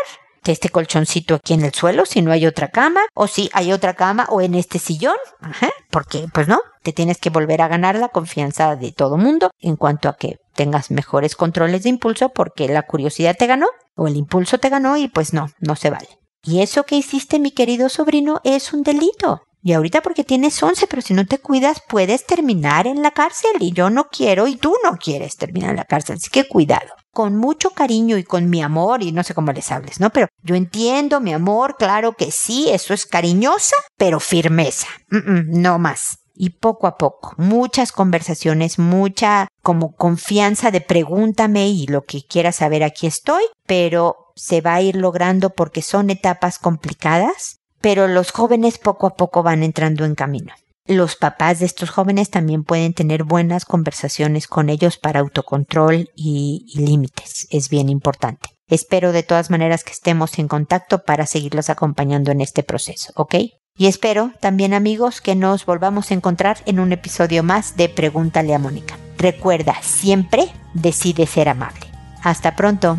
este 0.53 0.69
colchoncito 0.69 1.37
aquí 1.37 1.55
en 1.55 1.65
el 1.65 1.73
suelo 1.73 2.05
si 2.05 2.23
no 2.23 2.33
hay 2.33 2.47
otra 2.47 2.69
cama 2.69 3.01
o 3.15 3.27
si 3.27 3.51
hay 3.53 3.73
otra 3.73 3.95
cama 3.95 4.27
o 4.31 4.41
en 4.41 4.55
este 4.55 4.79
sillón, 4.79 5.17
Ajá, 5.41 5.71
porque 5.91 6.27
pues 6.33 6.49
no, 6.49 6.61
te 6.83 6.93
tienes 6.93 7.19
que 7.19 7.31
volver 7.31 7.63
a 7.63 7.69
ganar 7.69 7.97
la 7.97 8.09
confianza 8.09 8.77
de 8.77 8.93
todo 8.93 9.17
mundo 9.17 9.51
en 9.61 9.77
cuanto 9.77 10.09
a 10.09 10.17
que 10.17 10.37
tengas 10.55 10.91
mejores 10.91 11.37
controles 11.37 11.83
de 11.83 11.89
impulso 11.89 12.31
porque 12.31 12.69
la 12.69 12.83
curiosidad 12.83 13.37
te 13.39 13.47
ganó 13.47 13.67
o 13.97 14.07
el 14.07 14.17
impulso 14.17 14.59
te 14.59 14.69
ganó 14.69 14.97
y 14.97 15.09
pues 15.09 15.33
no, 15.33 15.49
no 15.61 15.77
se 15.77 15.91
vale. 15.91 16.09
Y 16.43 16.61
eso 16.61 16.85
que 16.85 16.97
hiciste, 16.97 17.39
mi 17.39 17.53
querido 17.53 17.89
sobrino, 17.89 18.41
es 18.45 18.75
un 18.75 18.83
delito. 18.83 19.41
Y 19.63 19.73
ahorita 19.73 20.03
porque 20.03 20.25
tienes 20.25 20.63
11, 20.63 20.87
pero 20.89 21.01
si 21.01 21.15
no 21.15 21.25
te 21.25 21.39
cuidas 21.39 21.83
puedes 21.89 22.27
terminar 22.27 22.87
en 22.87 23.03
la 23.03 23.13
cárcel 23.13 23.53
y 23.61 23.73
yo 23.73 23.89
no 23.89 24.09
quiero 24.09 24.47
y 24.47 24.57
tú 24.57 24.75
no 24.85 24.99
quieres 24.99 25.37
terminar 25.37 25.71
en 25.71 25.77
la 25.77 25.85
cárcel, 25.85 26.17
así 26.17 26.29
que 26.29 26.47
cuidado. 26.47 26.91
Con 27.15 27.37
mucho 27.37 27.71
cariño 27.71 28.19
y 28.19 28.25
con 28.25 28.51
mi 28.51 28.63
amor 28.63 29.03
y 29.03 29.13
no 29.13 29.23
sé 29.23 29.33
cómo 29.33 29.53
les 29.53 29.73
hables, 29.73 30.01
¿no? 30.01 30.11
Pero 30.11 30.29
yo 30.43 30.55
entiendo 30.55 31.21
mi 31.21 31.33
amor, 31.33 31.77
claro 31.79 32.13
que 32.13 32.31
sí, 32.31 32.69
eso 32.71 32.93
es 32.93 33.07
cariñosa, 33.07 33.77
pero 33.97 34.21
firmeza. 34.21 34.89
no 35.11 35.79
más 35.79 36.19
y 36.37 36.51
poco 36.51 36.89
a 36.89 36.97
poco, 36.97 37.33
muchas 37.37 37.93
conversaciones, 37.93 38.81
mucha 38.81 39.47
como 39.63 39.95
confianza 39.95 40.73
de 40.73 40.81
pregúntame 40.81 41.69
y 41.69 41.87
lo 41.87 42.03
que 42.03 42.23
quieras 42.27 42.57
saber 42.57 42.83
aquí 42.83 43.07
estoy, 43.07 43.45
pero 43.69 44.17
se 44.35 44.61
va 44.61 44.75
a 44.75 44.83
ir 44.83 44.97
logrando 44.97 45.51
porque 45.51 45.81
son 45.81 46.11
etapas 46.11 46.59
complicadas 46.59 47.61
pero 47.85 48.09
los 48.09 48.31
jóvenes 48.31 48.79
poco 48.79 49.07
a 49.07 49.15
poco 49.15 49.43
van 49.43 49.63
entrando 49.63 50.07
en 50.07 50.15
camino. 50.15 50.55
Los 50.87 51.17
papás 51.17 51.61
de 51.61 51.67
estos 51.67 51.89
jóvenes 51.89 52.29
también 52.29 52.63
pueden 52.63 52.93
tener 52.93 53.25
buenas 53.25 53.65
conversaciones 53.65 54.47
con 54.47 54.69
ellos 54.69 54.99
para 54.99 55.21
autocontrol 55.21 56.11
y, 56.15 56.67
límites. 56.77 57.47
Es 57.51 57.71
bien 57.71 57.89
importante. 57.89 58.51
Espero 58.69 59.13
de 59.13 59.23
todas 59.23 59.51
maneras 59.51 59.83
que 59.83 59.93
estemos 59.93 60.39
en 60.39 60.47
contacto 60.47 61.03
para 61.05 61.25
seguirlos 61.25 61.71
acompañando 61.71 62.33
en 62.33 62.43
este 62.43 62.63
proceso, 62.63 63.13
¿ok? 63.17 63.35
Y 63.77 63.87
espero 63.87 64.33
también 64.41 64.75
amigos 64.75 65.23
que 65.23 65.35
nos 65.35 65.65
volvamos 65.65 66.11
a 66.11 66.15
encontrar 66.15 66.59
en 66.67 66.79
un 66.79 66.93
episodio 66.93 67.43
más 67.43 67.79
de 67.79 67.89
Pregúntale 67.89 68.55
a 68.55 68.59
Mónica. 68.59 68.99
Recuerda, 69.17 69.77
siempre 69.81 70.53
decide 70.75 71.27
ser 71.27 71.49
amable. 71.49 71.87
Hasta 72.23 72.57
pronto. 72.57 72.99